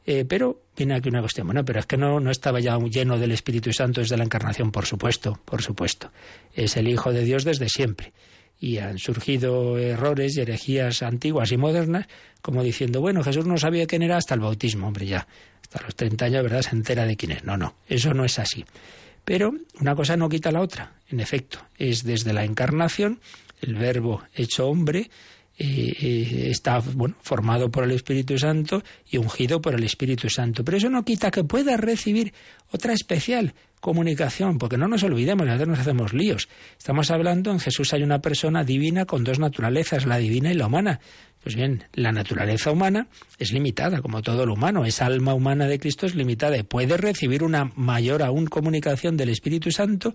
[0.05, 1.47] Eh, pero viene aquí una cuestión.
[1.47, 4.71] Bueno, pero es que no, no estaba ya lleno del Espíritu Santo desde la encarnación,
[4.71, 6.11] por supuesto, por supuesto.
[6.53, 8.13] Es el Hijo de Dios desde siempre.
[8.59, 12.07] Y han surgido errores y herejías antiguas y modernas,
[12.41, 15.27] como diciendo, bueno, Jesús no sabía quién era hasta el bautismo, hombre, ya.
[15.61, 16.61] Hasta los 30 años, ¿verdad?
[16.63, 17.43] Se entera de quién es.
[17.43, 18.65] No, no, eso no es así.
[19.23, 21.59] Pero una cosa no quita la otra, en efecto.
[21.77, 23.19] Es desde la encarnación,
[23.61, 25.09] el verbo hecho hombre,
[25.57, 30.63] está bueno, formado por el Espíritu Santo y ungido por el Espíritu Santo.
[30.63, 32.33] Pero eso no quita que pueda recibir
[32.71, 36.49] otra especial comunicación, porque no nos olvidemos, a veces nos hacemos líos.
[36.77, 40.67] Estamos hablando, en Jesús hay una persona divina con dos naturalezas, la divina y la
[40.67, 40.99] humana.
[41.41, 44.83] Pues bien, la naturaleza humana es limitada, como todo lo humano.
[44.83, 49.29] Esa alma humana de Cristo es limitada y puede recibir una mayor aún comunicación del
[49.29, 50.13] Espíritu Santo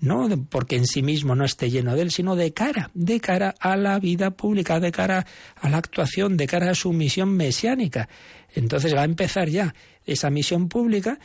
[0.00, 3.54] no porque en sí mismo no esté lleno de él, sino de cara, de cara
[3.60, 8.08] a la vida pública, de cara a la actuación, de cara a su misión mesiánica.
[8.54, 9.74] Entonces va a empezar ya
[10.06, 11.18] esa misión pública,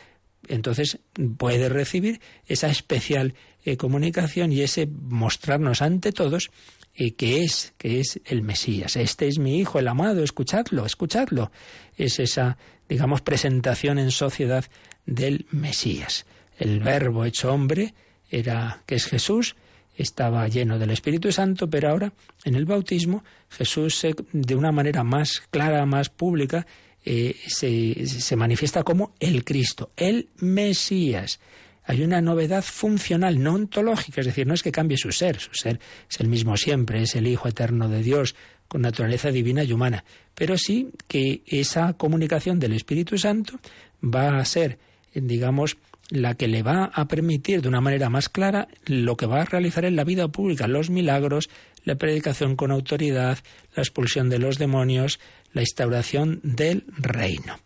[0.48, 0.98] entonces
[1.36, 6.50] puede recibir esa especial eh, comunicación y ese mostrarnos ante todos
[6.94, 8.96] eh, que es, que es el Mesías.
[8.96, 11.50] Este es mi hijo, el amado, escuchadlo, escuchadlo.
[11.96, 12.56] Es esa,
[12.88, 14.64] digamos, presentación en sociedad
[15.04, 16.26] del Mesías.
[16.58, 17.92] El verbo hecho hombre,
[18.30, 19.56] era que es Jesús,
[19.96, 22.12] estaba lleno del Espíritu Santo, pero ahora
[22.44, 26.66] en el bautismo Jesús de una manera más clara, más pública,
[27.08, 31.38] eh, se, se manifiesta como el Cristo, el Mesías.
[31.84, 35.54] Hay una novedad funcional, no ontológica, es decir, no es que cambie su ser, su
[35.54, 35.78] ser
[36.10, 38.34] es el mismo siempre, es el Hijo eterno de Dios,
[38.66, 43.60] con naturaleza divina y humana, pero sí que esa comunicación del Espíritu Santo
[44.02, 44.80] va a ser,
[45.14, 45.76] digamos,
[46.10, 49.44] la que le va a permitir de una manera más clara lo que va a
[49.44, 51.50] realizar en la vida pública, los milagros,
[51.84, 53.38] la predicación con autoridad,
[53.74, 55.20] la expulsión de los demonios,
[55.56, 57.58] la instauración del reino.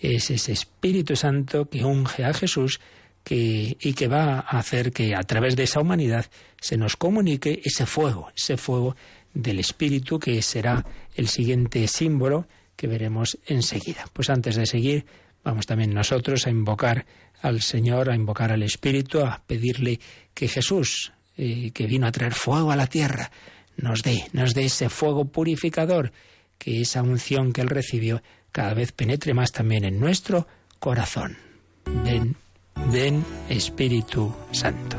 [0.00, 2.80] Es ese Espíritu Santo que unge a Jesús
[3.22, 6.24] que, y que va a hacer que a través de esa humanidad
[6.62, 8.96] se nos comunique ese fuego, ese fuego
[9.34, 10.82] del Espíritu que será
[11.14, 14.06] el siguiente símbolo que veremos enseguida.
[14.14, 15.04] Pues antes de seguir,
[15.44, 17.04] vamos también nosotros a invocar
[17.42, 20.00] al Señor, a invocar al Espíritu, a pedirle
[20.32, 23.30] que Jesús, eh, que vino a traer fuego a la tierra,
[23.76, 26.12] nos dé, nos dé ese fuego purificador,
[26.60, 30.46] que esa unción que Él recibió cada vez penetre más también en nuestro
[30.78, 31.38] corazón.
[32.04, 32.36] Ven,
[32.92, 34.98] ven Espíritu Santo.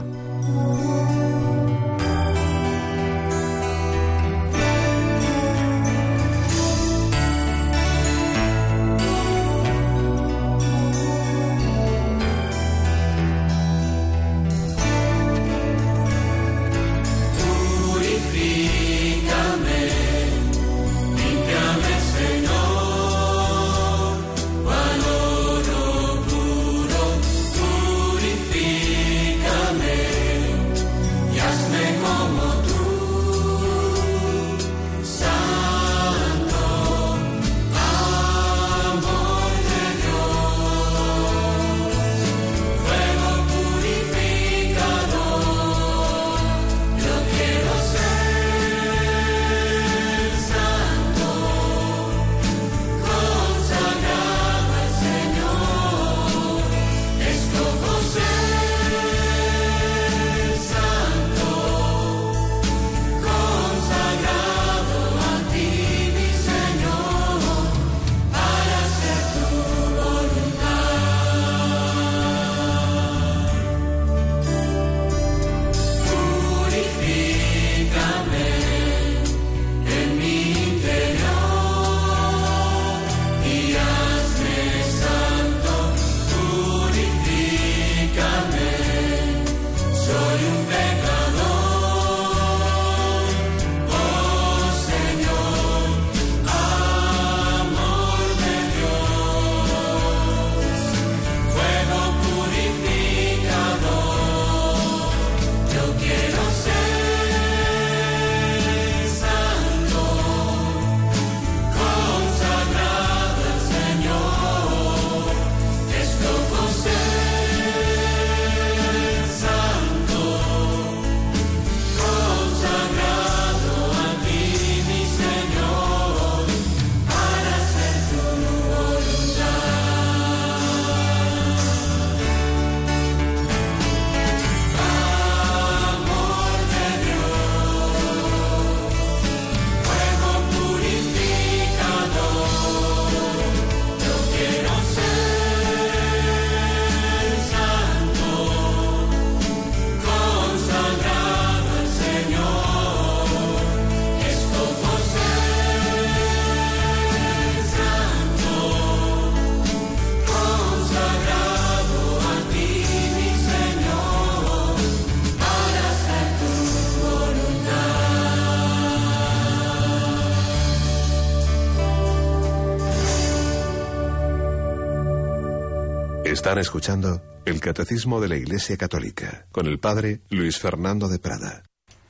[176.52, 181.64] Están escuchando el Catecismo de la Iglesia Católica con el Padre Luis Fernando de Prada.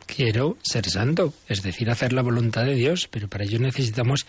[0.08, 4.26] Quiero ser santo, es decir, hacer la voluntad de Dios, pero para ello necesitamos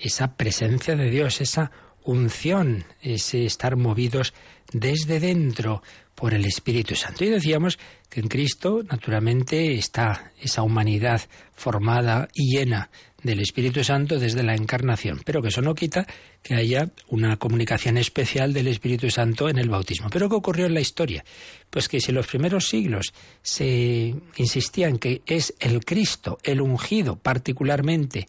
[0.00, 1.72] esa presencia de Dios, esa
[2.04, 4.34] unción, ese estar movidos
[4.72, 5.82] desde dentro
[6.16, 7.24] por el Espíritu Santo.
[7.24, 11.20] Y decíamos que en Cristo, naturalmente, está esa humanidad
[11.52, 12.90] formada y llena
[13.22, 16.06] del Espíritu Santo desde la encarnación, pero que eso no quita
[16.42, 20.08] que haya una comunicación especial del Espíritu Santo en el bautismo.
[20.10, 21.24] Pero ¿qué ocurrió en la historia?
[21.68, 23.12] Pues que si en los primeros siglos
[23.42, 28.28] se insistía en que es el Cristo, el ungido particularmente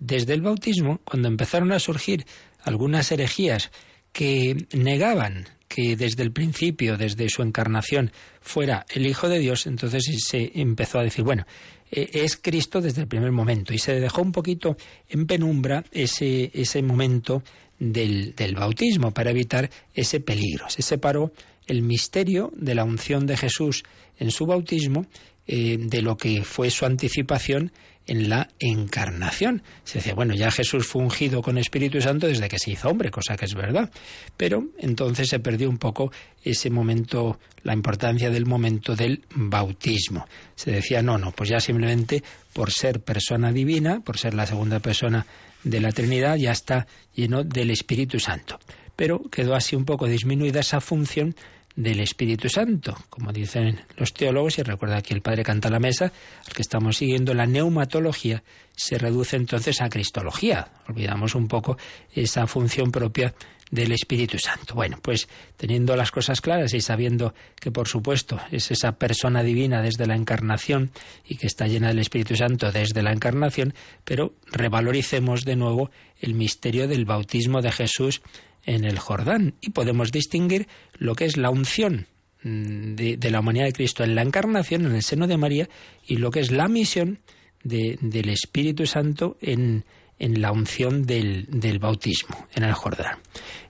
[0.00, 2.26] desde el bautismo, cuando empezaron a surgir
[2.62, 3.70] algunas herejías
[4.12, 8.10] que negaban que desde el principio, desde su encarnación,
[8.40, 11.46] fuera el Hijo de Dios, entonces se empezó a decir, bueno,
[11.90, 13.72] eh, es Cristo desde el primer momento.
[13.72, 14.76] Y se dejó un poquito
[15.08, 17.42] en penumbra ese, ese momento
[17.78, 20.68] del, del bautismo para evitar ese peligro.
[20.68, 21.32] Se separó
[21.66, 23.84] el misterio de la unción de Jesús
[24.18, 25.06] en su bautismo
[25.46, 27.72] eh, de lo que fue su anticipación
[28.08, 29.62] en la encarnación.
[29.84, 33.10] Se dice, bueno, ya Jesús fue ungido con Espíritu Santo desde que se hizo hombre,
[33.10, 33.90] cosa que es verdad.
[34.36, 36.10] Pero entonces se perdió un poco
[36.42, 40.26] ese momento, la importancia del momento del bautismo.
[40.56, 44.80] Se decía, no, no, pues ya simplemente por ser persona divina, por ser la segunda
[44.80, 45.26] persona
[45.62, 48.58] de la Trinidad, ya está lleno del Espíritu Santo.
[48.96, 51.36] Pero quedó así un poco disminuida esa función
[51.78, 56.12] del Espíritu Santo, como dicen los teólogos, y recuerda aquí el Padre canta la mesa,
[56.44, 58.42] al que estamos siguiendo, la neumatología
[58.74, 60.72] se reduce entonces a cristología.
[60.88, 61.78] Olvidamos un poco
[62.12, 63.32] esa función propia
[63.70, 64.74] del Espíritu Santo.
[64.74, 69.80] Bueno, pues teniendo las cosas claras y sabiendo que por supuesto es esa persona divina
[69.80, 70.90] desde la encarnación
[71.24, 73.72] y que está llena del Espíritu Santo desde la encarnación,
[74.04, 78.20] pero revaloricemos de nuevo el misterio del bautismo de Jesús
[78.68, 82.06] en el Jordán y podemos distinguir lo que es la unción
[82.42, 85.68] mm, de, la humanidad de Cristo en la encarnación, en el seno de María,
[86.06, 87.18] y lo que es la misión
[87.64, 89.84] del Espíritu Santo en,
[90.18, 93.18] en la unción del, del, bautismo, en el Jordán.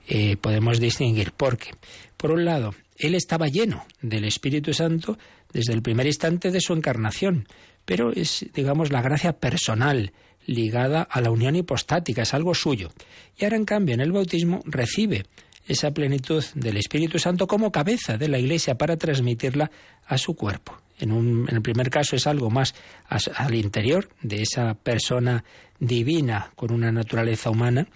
[0.09, 1.71] Eh, podemos distinguir porque,
[2.17, 5.17] por un lado, él estaba lleno del Espíritu Santo
[5.53, 7.47] desde el primer instante de su encarnación,
[7.85, 10.13] pero es, digamos, la gracia personal,
[10.49, 12.91] ligada a la unión hipostática, es algo suyo.
[13.37, 15.27] Y ahora, en cambio, en el bautismo recibe
[15.69, 19.71] esa plenitud del Espíritu Santo como cabeza de la Iglesia para transmitirla
[20.07, 20.81] a su cuerpo.
[20.99, 22.75] En, un, en el primer caso es algo más
[23.09, 25.45] al interior de esa persona
[25.79, 27.87] divina con una naturaleza humana,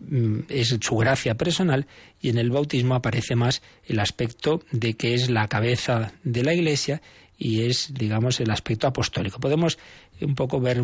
[0.00, 1.86] mm, es su gracia personal
[2.20, 6.54] y en el bautismo aparece más el aspecto de que es la cabeza de la
[6.54, 7.02] Iglesia
[7.38, 9.38] y es, digamos, el aspecto apostólico.
[9.38, 9.78] Podemos
[10.20, 10.82] un poco ver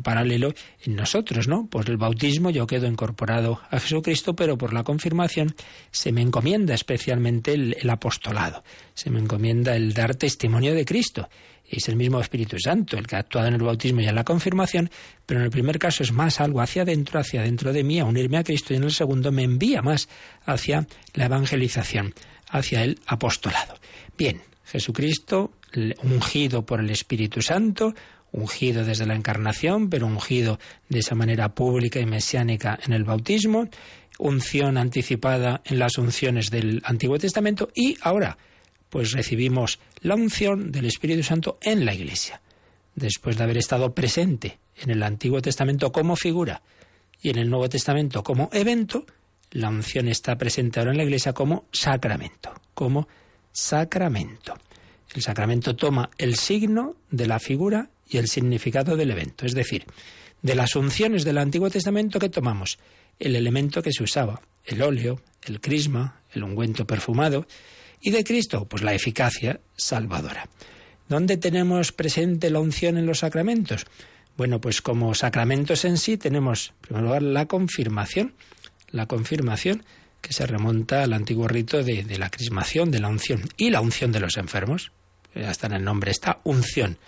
[0.00, 1.66] paralelo en nosotros, ¿no?
[1.66, 5.54] Pues el bautismo yo quedo incorporado a Jesucristo, pero por la confirmación
[5.90, 8.64] se me encomienda especialmente el, el apostolado,
[8.94, 11.28] se me encomienda el dar testimonio de Cristo.
[11.64, 14.24] Es el mismo Espíritu Santo el que ha actuado en el bautismo y en la
[14.24, 14.90] confirmación,
[15.24, 18.04] pero en el primer caso es más algo hacia adentro, hacia adentro de mí, a
[18.04, 20.08] unirme a Cristo, y en el segundo me envía más
[20.44, 22.14] hacia la evangelización,
[22.50, 23.76] hacia el apostolado.
[24.18, 25.52] Bien, Jesucristo,
[26.02, 27.94] ungido por el Espíritu Santo,
[28.32, 30.58] ungido desde la encarnación, pero ungido
[30.88, 33.68] de esa manera pública y mesiánica en el bautismo,
[34.18, 38.38] unción anticipada en las unciones del Antiguo Testamento y ahora
[38.88, 42.42] pues recibimos la unción del Espíritu Santo en la Iglesia,
[42.94, 46.62] después de haber estado presente en el Antiguo Testamento como figura
[47.22, 49.06] y en el Nuevo Testamento como evento,
[49.50, 53.08] la unción está presente ahora en la Iglesia como sacramento, como
[53.50, 54.54] sacramento.
[55.14, 59.46] El sacramento toma el signo de la figura y el significado del evento.
[59.46, 59.86] Es decir,
[60.42, 62.78] de las unciones del Antiguo Testamento que tomamos
[63.18, 67.46] el elemento que se usaba, el óleo, el crisma, el ungüento perfumado,
[68.00, 70.48] y de Cristo, pues la eficacia salvadora.
[71.08, 73.86] ¿Dónde tenemos presente la unción en los sacramentos?
[74.36, 78.34] Bueno, pues como sacramentos en sí tenemos, en primer lugar, la confirmación,
[78.90, 79.84] la confirmación
[80.20, 83.80] que se remonta al antiguo rito de, de la crismación, de la unción, y la
[83.80, 84.92] unción de los enfermos.
[85.34, 86.98] Hasta en el nombre está unción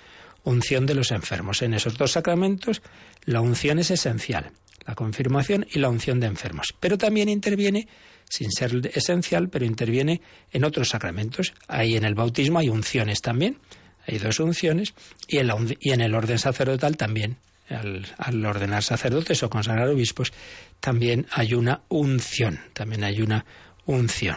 [0.45, 1.63] unción de los enfermos.
[1.63, 2.83] En esos dos sacramentos
[3.25, 4.53] la unción es esencial,
[4.87, 6.75] la confirmación y la unción de enfermos.
[6.79, 7.89] Pero también interviene,
[8.29, 10.21] sin ser esencial, pero interviene
[10.53, 11.55] en otros sacramentos.
[11.67, 13.59] Ahí en el bautismo hay unciones también,
[14.07, 14.95] hay dos unciones,
[15.27, 17.39] y en, el orden sacerdotal también.
[17.71, 20.35] Al, al, ordenar sacerdotes o consagrar obispos,
[20.81, 23.47] también hay una unción, también hay una
[23.87, 24.37] unción.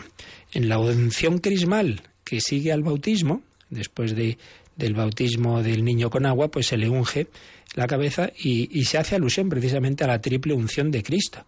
[0.54, 4.38] En la unción crismal que sigue al bautismo, después de
[4.78, 7.28] del bautismo del niño con agua, pues se le unge
[7.76, 11.46] la cabeza y, se hace alusión precisamente a la triple unción de Cristo,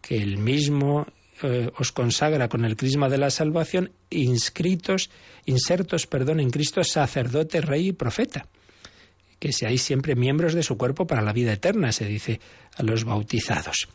[0.00, 1.06] que el mismo
[1.42, 5.10] eh, os consagra con el crisma de la salvación, inscritos,
[5.44, 8.46] insertos, perdón, en Cristo sacerdote, rey y profeta.
[9.38, 12.40] Que seáis siempre miembros de su cuerpo para la vida eterna, se dice
[12.76, 13.88] a los bautizados.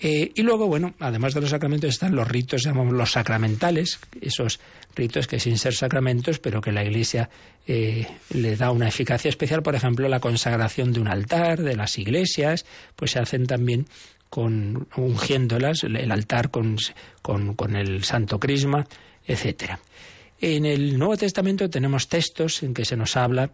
[0.00, 4.60] Eh, y luego, bueno, además de los sacramentos están los ritos, llamamos los sacramentales, esos
[4.94, 7.28] ritos que sin ser sacramentos, pero que la Iglesia
[7.66, 11.98] eh, le da una eficacia especial, por ejemplo, la consagración de un altar, de las
[11.98, 13.86] iglesias, pues se hacen también
[14.30, 16.76] con ungiéndolas, el altar con,
[17.22, 18.86] con, el Santo Crisma,
[19.26, 19.80] etcétera.
[20.40, 23.50] En el Nuevo Testamento tenemos textos en que se nos habla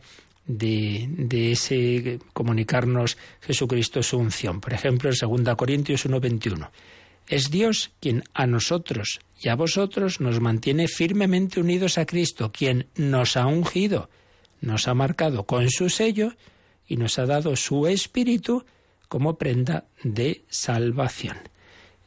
[0.47, 4.61] de, ese comunicarnos Jesucristo su unción.
[4.61, 6.71] Por ejemplo, en 2 Corintios 1.21.
[7.27, 12.89] Es Dios quien a nosotros y a vosotros nos mantiene firmemente unidos a Cristo, quien
[12.97, 14.11] nos ha ungido,
[14.61, 16.35] nos ha marcado con su sello
[16.87, 18.65] y nos ha dado su espíritu
[19.09, 21.39] como prenda de salvación.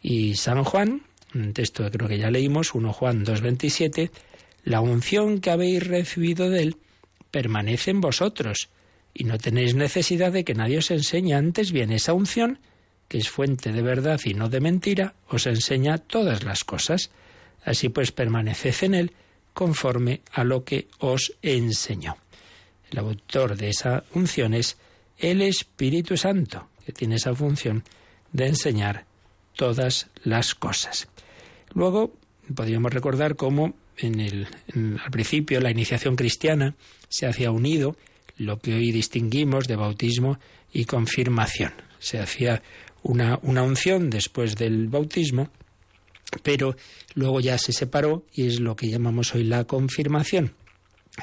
[0.02, 1.02] Y San Juan,
[1.34, 4.12] un texto que creo que ya leímos, 1 Juan 2.27,
[4.64, 6.78] la unción que habéis recibido de él
[7.38, 8.70] permanece en vosotros,
[9.14, 12.58] y no tenéis necesidad de que nadie os enseñe antes bien esa unción,
[13.08, 17.12] que es fuente de verdad y no de mentira, os enseña todas las cosas.
[17.64, 19.12] Así pues permaneced en él
[19.54, 22.18] conforme a lo que os enseñó.
[22.90, 24.78] El autor de esa unción es
[25.20, 27.84] el Espíritu Santo, que tiene esa función
[28.34, 29.06] de enseñar
[29.56, 31.08] todas las cosas.
[31.76, 32.14] Luego
[32.56, 34.48] podríamos recordar cómo en el,
[35.04, 36.76] al principio la iniciación cristiana
[37.10, 37.96] se hacía unido
[38.38, 40.40] lo que hoy distinguimos de bautismo
[40.72, 41.74] y confirmación.
[42.00, 42.62] Se hacía
[43.04, 45.50] una, una unción después del bautismo,
[46.44, 46.76] pero
[47.16, 50.54] luego ya se separó y es lo que llamamos hoy la confirmación,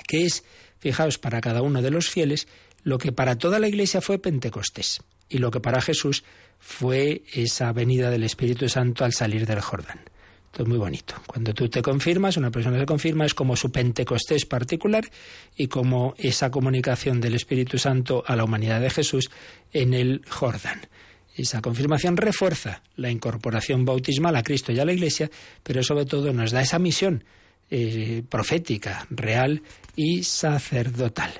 [0.08, 0.44] que es,
[0.78, 2.48] fijaos, para cada uno de los fieles,
[2.82, 6.24] lo que para toda la Iglesia fue Pentecostés y lo que para Jesús
[6.58, 10.00] fue esa venida del Espíritu Santo al salir del Jordán.
[10.54, 11.16] Esto es muy bonito.
[11.26, 15.04] Cuando tú te confirmas, una persona se confirma, es como su Pentecostés particular
[15.56, 19.32] y como esa comunicación del Espíritu Santo a la humanidad de Jesús
[19.72, 20.82] en el Jordán.
[21.34, 25.28] Esa confirmación refuerza la incorporación bautismal a Cristo y a la Iglesia,
[25.64, 27.24] pero sobre todo nos da esa misión
[27.68, 29.60] eh, profética, real
[29.96, 31.32] y sacerdotal.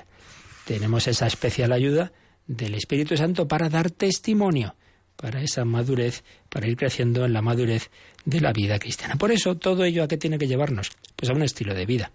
[0.65, 2.11] Tenemos esa especial ayuda
[2.47, 4.75] del Espíritu Santo para dar testimonio,
[5.15, 7.89] para esa madurez, para ir creciendo en la madurez
[8.25, 9.15] de la vida cristiana.
[9.15, 10.91] Por eso, todo ello a qué tiene que llevarnos?
[11.15, 12.11] Pues a un estilo de vida.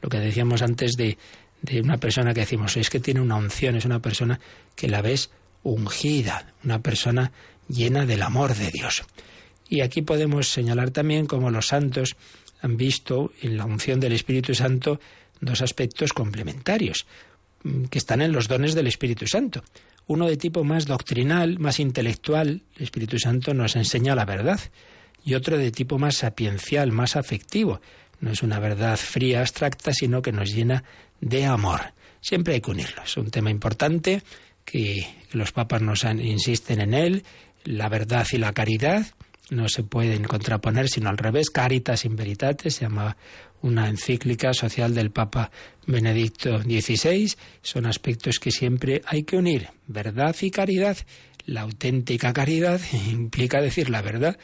[0.00, 1.18] Lo que decíamos antes de,
[1.62, 4.38] de una persona que decimos, es que tiene una unción, es una persona
[4.76, 5.30] que la ves
[5.62, 7.32] ungida, una persona
[7.68, 9.04] llena del amor de Dios.
[9.68, 12.16] Y aquí podemos señalar también cómo los santos
[12.60, 15.00] han visto en la unción del Espíritu Santo
[15.40, 17.06] dos aspectos complementarios
[17.62, 19.62] mm, que están en los dones del Espíritu Santo.
[20.06, 24.60] Uno de tipo más doctrinal, más intelectual, el Espíritu Santo nos enseña la verdad,
[25.24, 27.80] y otro de tipo más sapiencial, más afectivo.
[28.20, 30.84] No es una verdad fría, abstracta, sino que nos llena
[31.20, 31.80] de amor.
[32.20, 33.02] Siempre hay que unirlo.
[33.02, 34.22] Es un tema importante
[34.64, 37.24] que los papas nos insisten en él,
[37.64, 39.06] la verdad y la caridad
[39.54, 43.16] no se pueden contraponer, sino al revés, caritas in veritate, se llama
[43.62, 45.50] una encíclica social del Papa
[45.86, 47.32] Benedicto XVI,
[47.62, 50.98] son aspectos que siempre hay que unir, verdad y caridad.
[51.46, 52.80] La auténtica caridad
[53.10, 54.38] implica decir la verdad,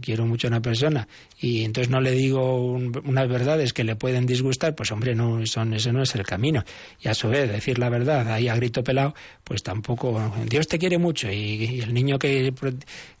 [0.00, 4.26] quiero mucho a una persona y entonces no le digo unas verdades que le pueden
[4.26, 6.64] disgustar, pues hombre, no, son, ese no es el camino.
[7.00, 10.32] Y a su vez, decir la verdad ahí a grito pelado, pues tampoco.
[10.48, 12.52] Dios te quiere mucho y, el niño que,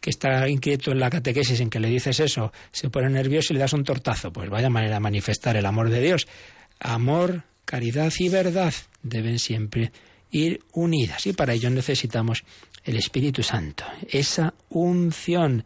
[0.00, 3.54] que está inquieto en la catequesis en que le dices eso se pone nervioso y
[3.54, 4.32] le das un tortazo.
[4.32, 6.26] Pues vaya manera de manifestar el amor de Dios.
[6.80, 9.92] Amor, caridad y verdad deben siempre
[10.30, 12.44] ir unidas y para ello necesitamos
[12.84, 15.64] el Espíritu Santo, esa unción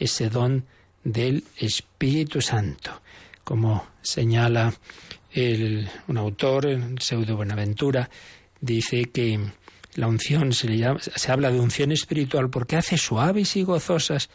[0.00, 0.64] ese don
[1.04, 3.02] del Espíritu Santo.
[3.44, 4.74] Como señala
[6.08, 6.66] un autor,
[6.98, 8.10] Pseudo Buenaventura,
[8.60, 9.38] dice que
[9.94, 14.28] la unción se, le se habla de unción espiritual porque hace suaves y gozosas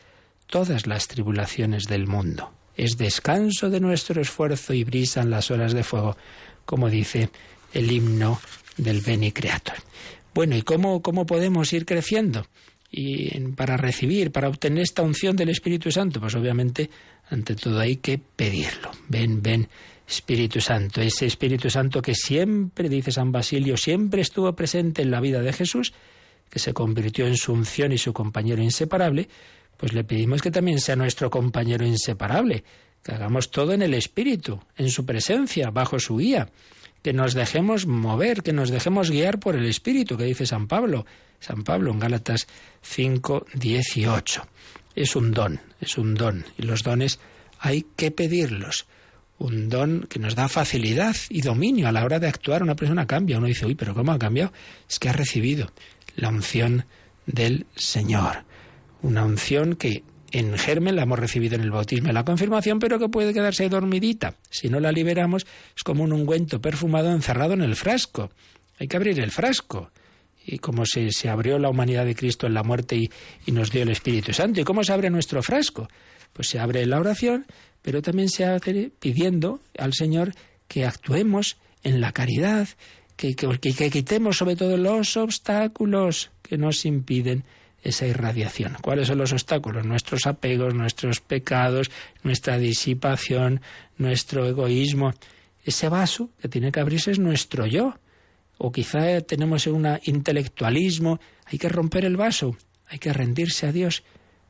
[0.48, 2.54] todas las tribulaciones del mundo.
[2.78, 6.18] Es descanso de nuestro esfuerzo y brisan las horas de fuego,
[6.66, 7.30] como dice
[7.74, 8.40] el himno
[8.78, 9.76] del Beni Creator.
[10.34, 12.46] Bueno, ¿y cómo, cómo podemos ir creciendo?
[12.98, 16.22] Y para recibir, para obtener esta unción del Espíritu Santo?
[16.22, 16.90] Pues obviamente,
[17.30, 18.92] ante todo hay que pedirlo.
[19.10, 19.68] Ven, ven,
[20.08, 25.20] Espíritu Santo, ese Espíritu Santo que siempre, dice San Basilio, siempre estuvo presente en la
[25.20, 25.94] vida de Jesús,
[26.50, 29.28] que se convirtió en su unción y su compañero inseparable,
[29.76, 32.64] pues le pedimos que también sea nuestro compañero inseparable,
[33.04, 36.48] que hagamos todo en el Espíritu, en su presencia, bajo su guía,
[37.06, 41.06] que nos dejemos mover, que nos dejemos guiar por el Espíritu, que dice San Pablo,
[41.40, 42.48] San Pablo en Gálatas
[42.82, 44.48] 5, 18.
[44.96, 47.20] Es un don, es un don, y los dones
[47.60, 48.88] hay que pedirlos.
[49.38, 52.64] Un don que nos da facilidad y dominio a la hora de actuar.
[52.64, 54.52] Una persona cambia, uno dice, uy, pero ¿cómo ha cambiado?
[54.90, 55.72] Es que ha recibido
[56.16, 56.86] la unción
[57.28, 58.46] del Señor.
[59.04, 60.02] Una unción que
[60.32, 63.70] en germen la hemos recibido en el bautismo y la confirmación, pero que puede quedarse
[63.70, 64.36] dormidita.
[64.50, 65.46] Si no la liberamos,
[65.76, 68.32] es como un ungüento perfumado encerrado en el frasco.
[68.80, 69.92] Hay que abrir el frasco.
[70.46, 73.10] Y como se, se abrió la humanidad de Cristo en la muerte y,
[73.46, 74.62] y nos dio el Espíritu Santo.
[74.62, 75.88] ¿Y cómo se abre nuestro frasco?
[76.34, 77.46] Pues se abre la oración,
[77.82, 80.34] pero también se abre pidiendo al Señor
[80.68, 82.68] que actuemos en la caridad,
[83.16, 87.44] que, que, que, quitemos sobre todo los obstáculos que nos impiden
[87.86, 88.76] esa irradiación.
[88.82, 89.86] ¿Cuáles son los obstáculos?
[89.86, 91.92] Nuestros apegos, nuestros pecados,
[92.24, 93.62] nuestra disipación,
[93.98, 95.14] nuestro egoísmo.
[95.64, 97.96] Ese vaso que tiene que abrirse es nuestro yo.
[98.58, 101.20] O quizá tenemos un intelectualismo.
[101.46, 102.58] Hay que romper el vaso,
[102.88, 104.04] hay que rendirse a Dios,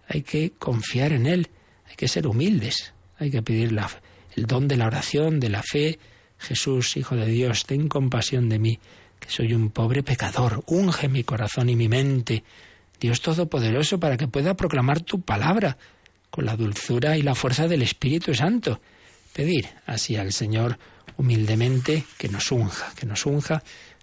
[0.07, 1.49] hay que confiar en Él,
[1.89, 3.89] hay que ser humildes, hay que pedir la,
[4.35, 5.99] el don de la oración, de la fe.
[6.37, 8.79] Jesús, Hijo de Dios, ten compasión de mí,
[9.19, 10.63] que soy un pobre pecador.
[10.67, 12.43] Unge mi corazón y mi mente
[13.05, 15.77] Dios Todopoderoso, para que pueda proclamar tu palabra
[16.31, 18.81] con la dulzura y la fuerza del Espíritu Santo.
[19.31, 20.79] Pedir así al Señor
[21.15, 23.61] humildemente que nos unja, que nos unja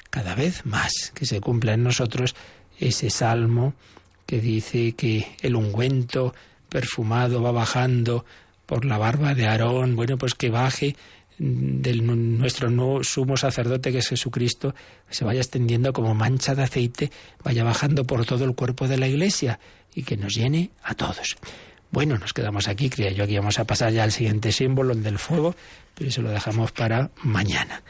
[0.08, 2.36] cada vez más, que se cumpla en nosotros
[2.78, 3.74] ese salmo
[4.24, 6.32] que dice que el ungüento
[6.68, 8.24] perfumado va bajando
[8.66, 10.94] por la barba de Aarón, bueno, pues que baje
[11.44, 14.76] de nuestro nuevo sumo sacerdote que es Jesucristo
[15.10, 17.10] se vaya extendiendo como mancha de aceite,
[17.42, 19.58] vaya bajando por todo el cuerpo de la Iglesia
[19.92, 21.36] y que nos llene a todos.
[21.90, 25.02] Bueno, nos quedamos aquí, creía yo que íbamos a pasar ya al siguiente símbolo, el
[25.02, 25.56] del fuego,
[25.94, 27.82] pero eso lo dejamos para mañana.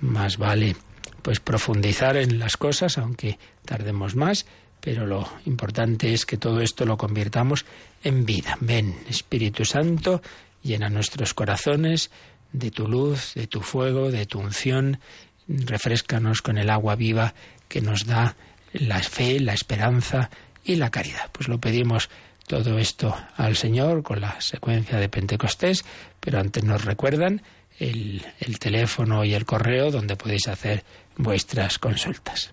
[0.00, 0.76] Más vale
[1.22, 4.46] pues profundizar en las cosas, aunque tardemos más,
[4.80, 7.66] pero lo importante es que todo esto lo convirtamos
[8.04, 8.56] en vida.
[8.60, 10.22] Ven, Espíritu Santo,
[10.62, 12.10] llena nuestros corazones,
[12.52, 14.98] de tu luz, de tu fuego, de tu unción.
[15.48, 17.34] Refrescanos con el agua viva
[17.68, 18.36] que nos da
[18.72, 20.30] la fe, la esperanza
[20.64, 21.30] y la caridad.
[21.32, 22.08] Pues lo pedimos
[22.46, 25.84] todo esto al Señor con la secuencia de Pentecostés,
[26.18, 27.42] pero antes nos recuerdan
[27.78, 30.84] el, el teléfono y el correo donde podéis hacer
[31.16, 32.52] vuestras consultas.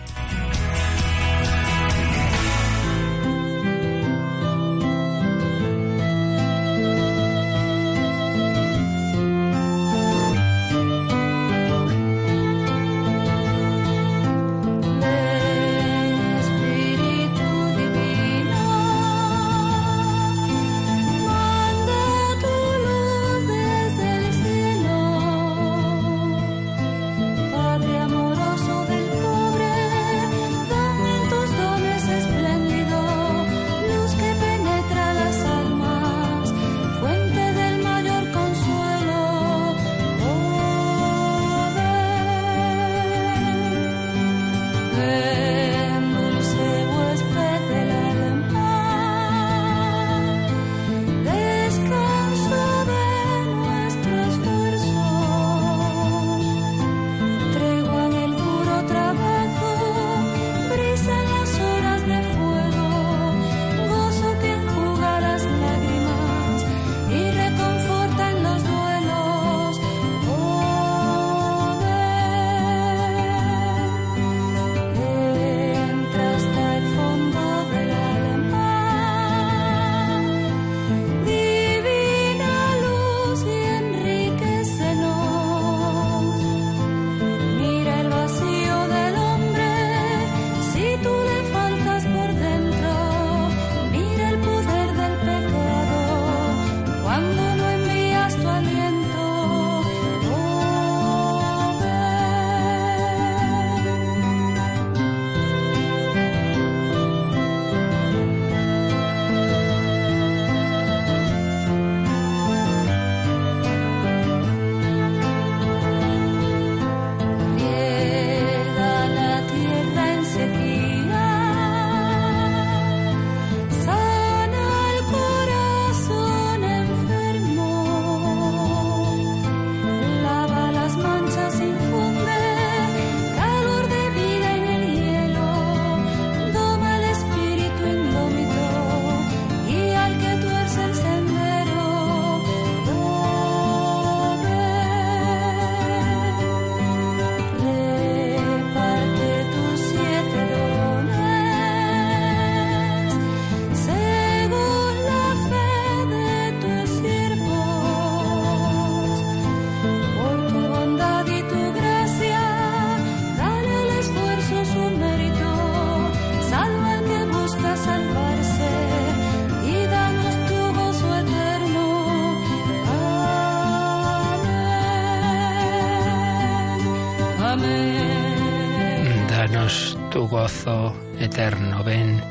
[180.31, 181.83] gozo eterno.
[181.83, 182.21] Ven,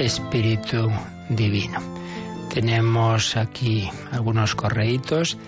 [0.00, 0.90] Espíritu
[1.28, 1.78] Divino.
[2.52, 5.38] Tenemos aquí algunos correitos.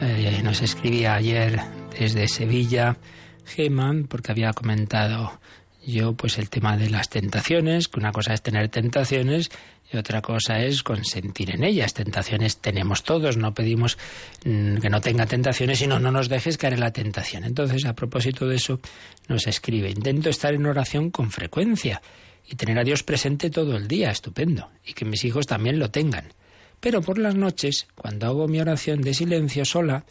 [0.00, 1.60] Eh, nos escribía ayer
[1.98, 2.96] desde Sevilla
[3.44, 5.38] Geman porque había comentado
[5.86, 9.50] yo pues el tema de las tentaciones, que una cosa es tener tentaciones
[9.92, 11.94] y otra cosa es consentir en ellas.
[11.94, 13.98] Tentaciones tenemos todos, no pedimos
[14.44, 17.44] mm, que no tenga tentaciones, sino no nos dejes caer en la tentación.
[17.44, 18.80] Entonces, a propósito de eso,
[19.28, 22.00] nos escribe, intento estar en oración con frecuencia
[22.46, 25.90] y tener a Dios presente todo el día, estupendo, y que mis hijos también lo
[25.90, 26.32] tengan.
[26.80, 30.04] Pero por las noches, cuando hago mi oración de silencio sola,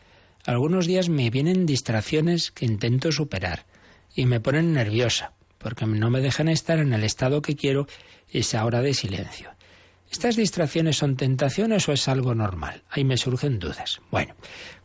[0.45, 3.65] algunos días me vienen distracciones que intento superar
[4.15, 5.34] y me ponen nerviosa,
[5.64, 7.88] porque no me dejan estar en el estado que quiero
[8.30, 9.51] esa hora de silencio.
[10.11, 12.84] ¿Estas distracciones son tentaciones o es algo normal?
[12.89, 13.99] Ahí me surgen dudas.
[14.11, 14.36] Bueno,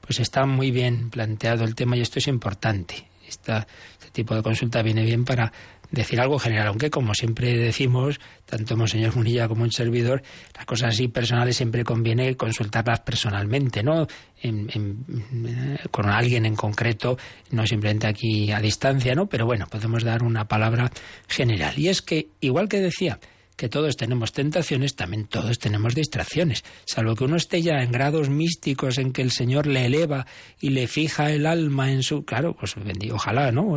[0.00, 3.10] pues está muy bien planteado el tema y esto es importante.
[3.28, 3.66] este
[4.12, 5.52] tipo de consulta viene bien para
[5.90, 10.22] decir algo general, aunque como siempre decimos, tanto Monseñor Munilla como un servidor,
[10.54, 14.06] las cosas así personales siempre conviene consultarlas personalmente, ¿no?
[15.90, 17.18] con alguien en concreto,
[17.50, 19.26] no simplemente aquí a distancia, ¿no?
[19.26, 20.90] Pero bueno, podemos dar una palabra
[21.26, 21.78] general.
[21.78, 23.18] Y es que, igual que decía,
[23.58, 28.30] que todos tenemos tentaciones, también todos tenemos distracciones, salvo que uno esté ya en grados
[28.30, 30.26] místicos en que el Señor le eleva
[30.60, 32.24] y le fija el alma en su...
[32.24, 32.76] Claro, pues
[33.12, 33.76] ojalá, ¿no?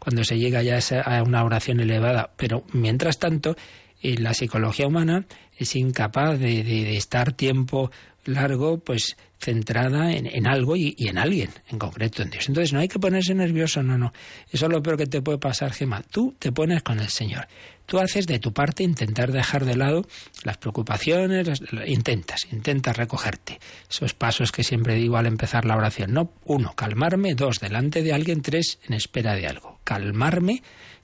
[0.00, 3.54] Cuando se llega ya a una oración elevada, pero mientras tanto,
[4.02, 5.24] eh, la psicología humana
[5.56, 7.92] es incapaz de, estar tiempo
[8.24, 12.48] largo, pues centrada en, algo y, y, en alguien, en concreto en Dios.
[12.48, 14.12] Entonces no hay que ponerse nervioso, no, no.
[14.50, 16.02] Eso es lo peor que te puede pasar, Gemma.
[16.02, 17.48] Tú te pones con el Señor.
[17.86, 20.06] Tú haces de tu parte intentar dejar de lado
[20.44, 23.58] las preocupaciones, intentas, intentas recogerte.
[23.90, 26.12] Esos pasos que siempre digo al empezar la oración.
[26.12, 29.80] No, uno, calmarme, dos, delante de alguien, tres, en espera de algo.
[29.84, 30.62] Calmarme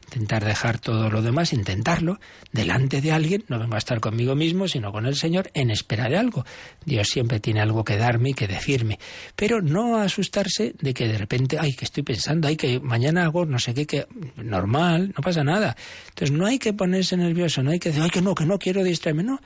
[0.08, 2.18] intentar dejar todo lo demás, intentarlo,
[2.52, 6.08] delante de alguien, no vengo a estar conmigo mismo, sino con el Señor, en espera
[6.08, 6.44] de algo.
[6.84, 8.98] Dios siempre tiene algo que darme y que decirme,
[9.36, 13.44] pero no asustarse de que de repente, ay, que estoy pensando, ay, que mañana hago
[13.44, 14.06] no sé qué, que
[14.36, 15.76] normal, no pasa nada.
[16.08, 18.58] Entonces no hay que ponerse nervioso, no hay que decir, ay, que no, que no
[18.58, 19.40] quiero distraerme, no,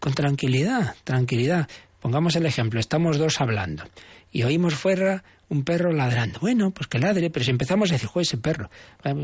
[0.00, 1.68] con tranquilidad, tranquilidad.
[2.02, 3.84] Pongamos el ejemplo, estamos dos hablando
[4.32, 6.40] y oímos fuera un perro ladrando.
[6.40, 8.70] Bueno, pues que ladre, pero si empezamos a decir, juez, ese perro,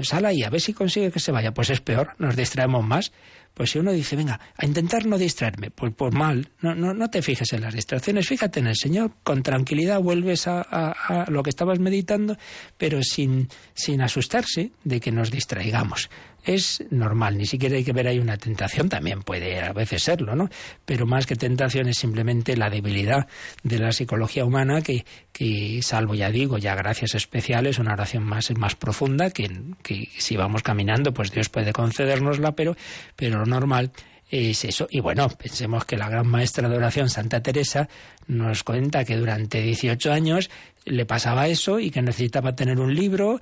[0.03, 3.11] sal ahí, a ver si consigue que se vaya, pues es peor, nos distraemos más.
[3.53, 7.11] Pues si uno dice, venga, a intentar no distraerme, pues por mal, no, no, no
[7.11, 11.43] te fijes en las distracciones, fíjate en el Señor, con tranquilidad vuelves a, a, lo
[11.43, 12.39] que estabas meditando,
[12.77, 16.09] pero sin, sin asustarse de que nos distraigamos
[16.45, 20.35] es normal, ni siquiera hay que ver ahí una tentación, también puede a veces serlo,
[20.35, 20.49] ¿no?
[20.85, 23.27] Pero más que tentación es simplemente la debilidad
[23.63, 28.51] de la psicología humana que, que salvo ya digo, ya gracias especiales, una oración más,
[28.57, 29.51] más profunda, que,
[29.83, 32.77] que si vamos caminando, pues Dios puede concedernosla, pero,
[33.17, 33.93] pero lo normal
[34.31, 34.87] es eso.
[34.91, 37.89] Y bueno, pensemos que la gran maestra de oración, Santa Teresa,
[38.27, 40.51] nos cuenta que durante 18 años
[40.89, 43.41] le pasaba eso y que necesitaba tener un libro